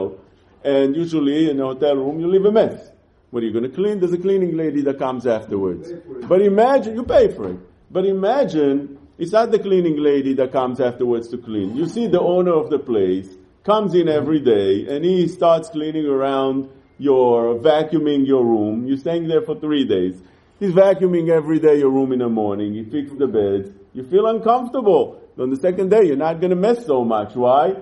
and 0.64 0.96
usually 0.96 1.50
in 1.50 1.60
a 1.60 1.64
hotel 1.64 1.96
room 1.96 2.18
you 2.20 2.28
leave 2.28 2.44
a 2.44 2.52
mess. 2.52 2.90
What 3.33 3.41
are 3.41 3.47
you 3.47 3.51
going 3.51 3.63
to 3.63 3.75
clean? 3.75 3.99
There's 3.99 4.13
a 4.13 4.19
cleaning 4.19 4.55
lady 4.55 4.83
that 4.83 4.99
comes 4.99 5.25
afterwards. 5.25 5.91
But 6.29 6.43
imagine, 6.43 6.93
you 6.93 7.01
pay 7.01 7.33
for 7.33 7.49
it. 7.49 7.57
But 7.89 8.05
imagine 8.05 8.99
it's 9.17 9.31
not 9.31 9.49
the 9.49 9.57
cleaning 9.57 9.97
lady 9.97 10.35
that 10.35 10.51
comes 10.51 10.79
afterwards 10.79 11.29
to 11.29 11.39
clean. 11.39 11.75
You 11.75 11.87
see 11.87 12.05
the 12.05 12.21
owner 12.21 12.53
of 12.53 12.69
the 12.69 12.77
place 12.77 13.27
comes 13.63 13.95
in 13.95 14.07
every 14.07 14.39
day 14.39 14.85
and 14.87 15.03
he 15.03 15.27
starts 15.27 15.69
cleaning 15.69 16.05
around 16.05 16.69
your, 16.99 17.55
vacuuming 17.55 18.27
your 18.27 18.45
room. 18.45 18.85
You're 18.85 18.99
staying 18.99 19.27
there 19.27 19.41
for 19.41 19.59
three 19.59 19.85
days. 19.85 20.21
He's 20.59 20.73
vacuuming 20.73 21.29
every 21.29 21.57
day 21.57 21.79
your 21.79 21.89
room 21.89 22.11
in 22.11 22.19
the 22.19 22.29
morning. 22.29 22.75
He 22.75 22.83
fixes 22.83 23.17
the 23.17 23.25
beds. 23.25 23.75
You 23.95 24.03
feel 24.03 24.27
uncomfortable. 24.27 25.19
On 25.39 25.49
the 25.49 25.57
second 25.57 25.89
day, 25.89 26.03
you're 26.03 26.17
not 26.17 26.39
going 26.39 26.51
to 26.51 26.55
mess 26.55 26.85
so 26.85 27.03
much. 27.03 27.33
Why? 27.33 27.77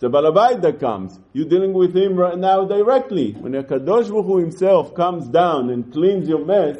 It's 0.00 0.06
a 0.06 0.08
balabait 0.08 0.62
that 0.62 0.80
comes. 0.80 1.20
You're 1.34 1.46
dealing 1.46 1.74
with 1.74 1.94
him 1.94 2.16
right 2.16 2.38
now 2.38 2.64
directly. 2.64 3.32
When 3.32 3.52
HaKadosh 3.52 4.08
Baruch 4.08 4.40
himself 4.40 4.94
comes 4.94 5.28
down 5.28 5.68
and 5.68 5.92
cleans 5.92 6.26
your 6.26 6.42
mess, 6.42 6.78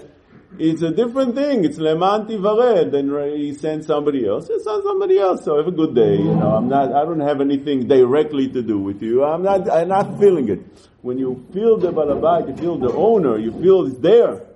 it's 0.58 0.80
a 0.80 0.90
different 0.90 1.34
thing. 1.34 1.66
It's 1.66 1.76
leman 1.76 2.28
tivared. 2.28 2.92
Then 2.92 3.10
he 3.36 3.52
sends 3.52 3.88
somebody 3.88 4.26
else. 4.26 4.48
He 4.48 4.58
sends 4.60 4.86
somebody 4.86 5.18
else. 5.18 5.44
So 5.44 5.58
have 5.58 5.66
a 5.66 5.70
good 5.70 5.94
day. 5.94 6.16
You 6.16 6.34
know, 6.34 6.56
I'm 6.56 6.68
not. 6.68 6.94
I 6.94 7.04
don't 7.04 7.20
have 7.20 7.42
anything 7.42 7.86
directly 7.86 8.48
to 8.48 8.62
do 8.62 8.78
with 8.78 9.02
you. 9.02 9.22
I'm 9.22 9.42
not. 9.42 9.70
I'm 9.70 9.88
not 9.88 10.18
feeling 10.18 10.48
it. 10.48 10.60
When 11.02 11.18
you 11.18 11.44
feel 11.52 11.76
the 11.76 11.92
balabait, 11.92 12.48
you 12.48 12.56
feel 12.56 12.78
the 12.78 12.94
owner. 12.94 13.36
You 13.36 13.52
feel 13.52 13.84
it's 13.84 13.98
there. 13.98 14.46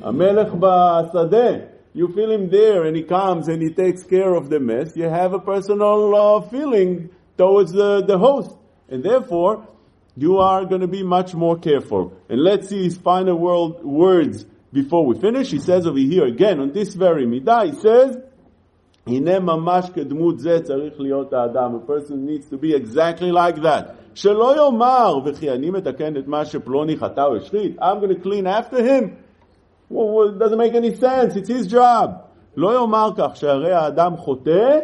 A 0.00 0.10
Amelech 0.10 0.58
ba'asadeh. 0.58 1.68
you 1.92 2.08
feel 2.14 2.30
him 2.30 2.48
there 2.48 2.84
and 2.84 2.96
he 2.96 3.02
comes 3.02 3.48
and 3.48 3.60
he 3.60 3.74
takes 3.74 4.02
care 4.02 4.34
of 4.34 4.48
the 4.48 4.58
mess, 4.58 4.96
you 4.96 5.04
have 5.04 5.34
a 5.34 5.38
personal 5.38 6.14
uh, 6.14 6.40
feeling 6.48 7.10
towards 7.37 7.71
the, 7.71 8.01
the 8.01 8.17
host. 8.17 8.51
And 8.89 9.03
therefore, 9.03 9.67
you 10.17 10.39
are 10.39 10.65
going 10.65 10.81
to 10.81 10.87
be 10.87 11.03
much 11.03 11.33
more 11.33 11.57
careful. 11.57 12.13
And 12.29 12.41
let's 12.41 12.69
see 12.69 12.83
his 12.83 12.97
final 12.97 13.37
word, 13.37 13.83
words 13.83 14.45
before 14.73 15.05
we 15.05 15.19
finish. 15.19 15.51
He 15.51 15.59
says 15.59 15.87
over 15.87 15.97
here 15.97 16.25
again, 16.25 16.59
on 16.59 16.71
this 16.73 16.93
very 16.93 17.25
midah, 17.25 17.73
he 17.73 17.79
says, 17.79 18.17
הנה 19.07 19.39
ממש 19.39 19.89
כדמות 19.89 20.39
זה 20.39 20.59
צריך 20.63 20.99
להיות 20.99 21.33
האדם. 21.33 21.75
A 21.75 21.79
person 21.79 22.25
needs 22.25 22.45
to 22.45 22.57
be 22.57 22.73
exactly 22.73 23.31
like 23.31 23.61
that. 23.61 23.95
שלא 24.13 24.55
יאמר, 24.55 25.19
וכי 25.25 25.51
אני 25.51 25.69
מתקן 25.69 26.17
את 26.17 26.27
מה 26.27 26.45
שפלוני 26.45 26.97
חטא 26.97 27.21
או 27.21 27.35
השחית, 27.35 27.79
I'm 27.79 27.99
going 27.99 28.09
to 28.09 28.21
clean 28.21 28.47
after 28.47 28.83
him. 28.83 29.17
Well, 29.89 30.09
well, 30.09 30.29
it 30.29 30.39
doesn't 30.39 30.57
make 30.57 30.73
any 30.73 30.95
sense, 30.95 31.35
it's 31.35 31.49
his 31.49 31.67
job. 31.67 32.09
לא 32.57 32.79
יאמר 32.79 33.09
כך 33.17 33.35
שהרי 33.35 33.71
האדם 33.71 34.17
חוטא 34.17 34.79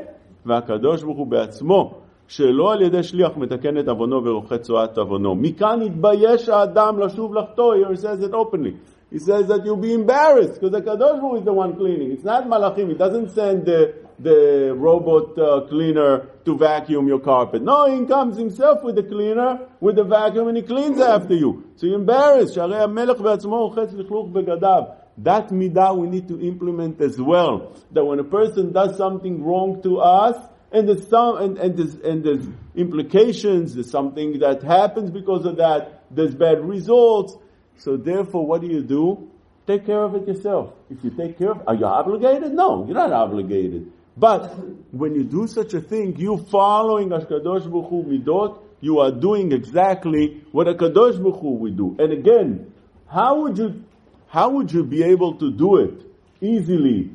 והקדוש 0.46 1.04
ברוך 1.04 1.18
הוא 1.18 1.28
בעצמו, 1.28 1.94
שלא 2.32 2.74
על 2.74 2.82
ידי 2.82 3.04
שליח 3.04 3.38
מתקן 3.38 3.78
את 3.78 3.88
עוונו 3.88 4.26
ורוחץ 4.26 4.62
צואת 4.62 4.98
עוונו. 4.98 5.36
מכאן 5.36 5.82
התבייש 5.82 6.50
האדם 6.50 7.00
לשוב 7.00 7.36
לחטוא, 7.36 7.76
here 7.76 7.94
he 7.94 7.98
says 7.98 8.22
it 8.22 8.34
openly. 8.34 8.74
He 9.10 9.20
says 9.20 9.48
that 9.48 9.64
you'll 9.64 9.78
be 9.78 9.94
embarrassed 9.94 10.56
because 10.56 10.72
the 10.72 10.82
Kadosh 10.82 11.00
Baruch 11.00 11.22
Hu 11.22 11.38
is 11.38 11.46
the 11.46 11.54
one 11.54 11.78
cleaning. 11.78 12.12
It's 12.12 12.26
not 12.26 12.46
Malachim. 12.46 12.90
He 12.90 12.96
doesn't 12.96 13.30
send 13.32 13.66
the, 13.66 13.94
the 14.20 14.74
robot 14.76 15.40
uh, 15.40 15.62
cleaner 15.70 16.28
to 16.44 16.58
vacuum 16.58 17.08
your 17.08 17.20
carpet. 17.20 17.62
No, 17.62 17.86
he 17.86 18.06
comes 18.06 18.38
himself 18.38 18.84
with 18.84 18.96
the 18.96 19.04
cleaner, 19.04 19.62
with 19.80 19.96
the 19.96 20.04
vacuum, 20.04 20.50
and 20.50 20.58
he 20.58 20.64
cleans 20.64 21.00
after 21.00 21.36
you. 21.36 21.72
So 21.78 21.88
you're 21.88 22.00
embarrassed. 22.00 22.56
שהרי 22.56 22.84
המלך 22.84 23.22
בעצמו 23.22 23.58
רוחץ 23.58 23.94
לכלוך 23.94 24.28
בגדיו. 24.34 24.84
That 25.20 25.52
midah 25.52 25.96
we 25.98 26.08
need 26.08 26.28
to 26.28 26.42
implement 26.42 27.00
as 27.00 27.20
well. 27.20 27.74
That 27.94 28.04
when 28.04 28.20
a 28.20 28.26
person 28.26 28.74
does 28.74 28.98
something 28.98 29.42
wrong 29.42 29.82
to 29.84 30.00
us, 30.00 30.36
and 30.73 30.89
there's 30.89 31.09
some, 31.09 31.37
and, 31.37 31.59
and 31.59 31.77
there's, 31.77 31.95
and 31.95 32.25
there's 32.25 32.47
implications, 32.75 33.75
there's 33.75 33.91
something 33.91 34.39
that 34.41 34.63
happens 34.63 35.11
because 35.11 35.45
of 35.45 35.57
that, 35.57 36.05
there's 36.11 36.35
bad 36.35 36.65
results. 36.65 37.37
So 37.79 37.97
therefore, 37.97 38.47
what 38.47 38.61
do 38.61 38.69
you 38.69 38.83
do? 38.83 39.31
Take 39.67 39.87
care 39.87 40.03
of 40.03 40.15
it 40.15 40.27
yourself. 40.27 40.75
If 40.91 41.05
you 41.05 41.11
take 41.11 41.39
care 41.39 41.53
of 41.53 41.63
are 41.67 41.75
you 41.75 41.87
obligated? 41.87 42.53
No, 42.53 42.85
you're 42.85 42.95
not 42.95 43.13
obligated. 43.13 43.93
But 44.17 44.55
when 44.93 45.15
you 45.15 45.25
do 45.25 45.47
such 45.47 45.73
a 45.75 45.81
thing, 45.81 46.17
you 46.19 46.37
following 46.51 47.11
Hakadosh 47.11 47.71
Baruch 47.71 48.07
midot, 48.07 48.59
you 48.81 48.99
are 48.99 49.13
doing 49.13 49.53
exactly 49.53 50.43
what 50.51 50.69
a 50.69 50.75
Baruch 50.75 51.41
Hu 51.41 51.55
would 51.55 51.77
do. 51.77 51.97
And 51.99 52.13
again, 52.13 52.73
how 53.07 53.43
would 53.43 53.57
you, 53.57 53.85
how 54.27 54.51
would 54.51 54.73
you 54.73 54.85
be 54.85 55.03
able 55.05 55.37
to 55.37 55.51
do 55.51 55.77
it 55.77 56.03
easily 56.41 57.11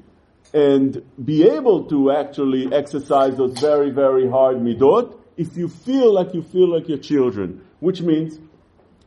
and 0.54 1.04
be 1.24 1.48
able 1.48 1.86
to 1.86 2.12
actually 2.12 2.74
exercise 2.74 3.36
those 3.38 3.58
very, 3.60 3.89
very 3.89 4.30
hard 4.30 4.58
midot 4.58 5.18
if 5.36 5.56
you 5.58 5.68
feel 5.68 6.14
like 6.14 6.34
you 6.34 6.41
feel 6.41 6.70
like 6.74 6.88
your 6.88 6.98
children? 6.98 7.62
Which 7.80 8.02
means 8.02 8.39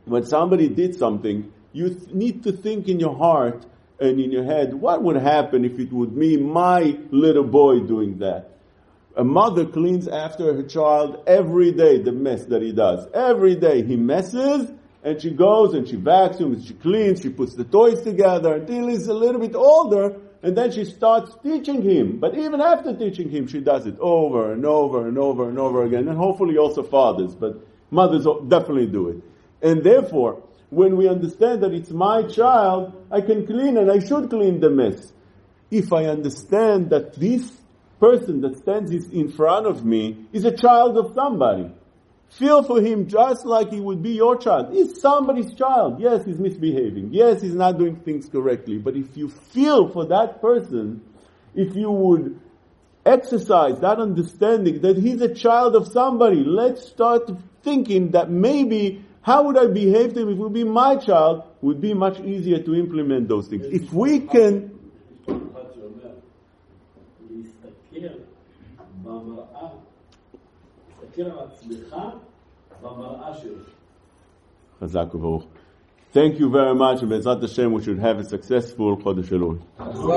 when 0.05 0.25
somebody 0.25 0.69
did 0.69 0.95
something, 0.95 1.51
you 1.73 1.89
th- 1.89 2.13
need 2.13 2.43
to 2.43 2.51
think 2.51 2.87
in 2.87 2.99
your 2.99 3.15
heart 3.15 3.65
and 3.99 4.19
in 4.19 4.31
your 4.31 4.43
head, 4.43 4.73
what 4.73 5.03
would 5.03 5.17
happen 5.17 5.65
if 5.65 5.79
it 5.79 5.91
would 5.91 6.17
be 6.17 6.37
my 6.37 6.97
little 7.11 7.43
boy 7.43 7.79
doing 7.79 8.19
that? 8.19 8.49
A 9.15 9.23
mother 9.23 9.65
cleans 9.65 10.07
after 10.07 10.53
her 10.53 10.63
child 10.63 11.23
every 11.27 11.71
day 11.71 12.01
the 12.01 12.11
mess 12.11 12.45
that 12.45 12.61
he 12.61 12.71
does. 12.71 13.07
Every 13.13 13.55
day 13.55 13.83
he 13.83 13.97
messes 13.97 14.71
and 15.03 15.21
she 15.21 15.31
goes 15.31 15.73
and 15.73 15.87
she 15.87 15.97
vacuums, 15.97 16.65
she 16.65 16.73
cleans, 16.75 17.21
she 17.21 17.29
puts 17.29 17.55
the 17.55 17.65
toys 17.65 18.01
together 18.01 18.55
until 18.55 18.87
he's 18.87 19.07
a 19.07 19.13
little 19.13 19.41
bit 19.41 19.55
older 19.55 20.15
and 20.43 20.57
then 20.57 20.71
she 20.71 20.85
starts 20.85 21.35
teaching 21.43 21.81
him. 21.81 22.19
But 22.19 22.35
even 22.35 22.61
after 22.61 22.95
teaching 22.95 23.29
him, 23.29 23.47
she 23.47 23.59
does 23.59 23.85
it 23.85 23.97
over 23.99 24.51
and 24.51 24.65
over 24.65 25.07
and 25.07 25.17
over 25.17 25.47
and 25.47 25.59
over 25.59 25.83
again. 25.83 26.07
And 26.07 26.17
hopefully 26.17 26.57
also 26.57 26.81
fathers, 26.83 27.35
but 27.35 27.65
mothers 27.91 28.25
definitely 28.47 28.87
do 28.87 29.09
it. 29.09 29.23
And 29.61 29.83
therefore, 29.83 30.41
when 30.69 30.97
we 30.97 31.07
understand 31.07 31.61
that 31.61 31.73
it's 31.73 31.91
my 31.91 32.23
child, 32.23 33.05
I 33.11 33.21
can 33.21 33.45
clean 33.45 33.77
and 33.77 33.91
I 33.91 33.99
should 33.99 34.29
clean 34.29 34.59
the 34.59 34.69
mess. 34.69 35.13
If 35.69 35.93
I 35.93 36.05
understand 36.05 36.89
that 36.89 37.13
this 37.13 37.51
person 37.99 38.41
that 38.41 38.57
stands 38.57 38.91
in 38.91 39.29
front 39.29 39.67
of 39.67 39.85
me 39.85 40.25
is 40.33 40.43
a 40.43 40.55
child 40.55 40.97
of 40.97 41.13
somebody, 41.13 41.69
feel 42.31 42.63
for 42.63 42.81
him 42.81 43.07
just 43.07 43.45
like 43.45 43.71
he 43.71 43.79
would 43.79 44.01
be 44.01 44.11
your 44.11 44.37
child. 44.37 44.73
He's 44.73 44.99
somebody's 44.99 45.53
child. 45.53 45.99
Yes, 45.99 46.25
he's 46.25 46.39
misbehaving. 46.39 47.09
Yes, 47.13 47.41
he's 47.41 47.55
not 47.55 47.77
doing 47.77 47.97
things 47.97 48.29
correctly. 48.29 48.77
But 48.77 48.95
if 48.95 49.15
you 49.15 49.29
feel 49.29 49.89
for 49.89 50.05
that 50.07 50.41
person, 50.41 51.01
if 51.53 51.75
you 51.75 51.91
would 51.91 52.39
exercise 53.05 53.79
that 53.79 53.99
understanding 53.99 54.81
that 54.81 54.97
he's 54.97 55.21
a 55.21 55.33
child 55.33 55.75
of 55.75 55.87
somebody, 55.87 56.43
let's 56.43 56.87
start 56.87 57.29
thinking 57.63 58.11
that 58.11 58.29
maybe 58.29 59.03
how 59.21 59.43
would 59.43 59.57
I 59.57 59.67
behave 59.67 60.13
to 60.13 60.21
him 60.21 60.29
if 60.29 60.37
it 60.37 60.41
would 60.41 60.53
be 60.53 60.63
my 60.63 60.95
child? 60.95 61.43
Would 61.61 61.79
be 61.79 61.93
much 61.93 62.19
easier 62.21 62.59
to 62.63 62.75
implement 62.75 63.27
those 63.27 63.47
things. 63.47 63.65
If 63.65 63.93
we 63.93 64.21
can, 64.21 64.79
להסתכל 71.20 71.22
על 71.22 71.38
עצמך 71.38 71.96
במראה 72.82 73.34
שלך. 73.34 73.68
Chazak 74.80 75.14
u'baruch. 75.14 75.44
Thank 76.12 76.38
you 76.38 76.48
very 76.50 76.74
much, 76.74 77.02
and 77.02 77.10
Bezrat 77.10 77.40
Hashem, 77.40 77.72
we 77.72 77.82
should 77.82 77.98
have 77.98 78.18
a 78.18 78.24
successful 78.24 78.96
Chodesh 78.96 79.30
Elul. 79.30 79.58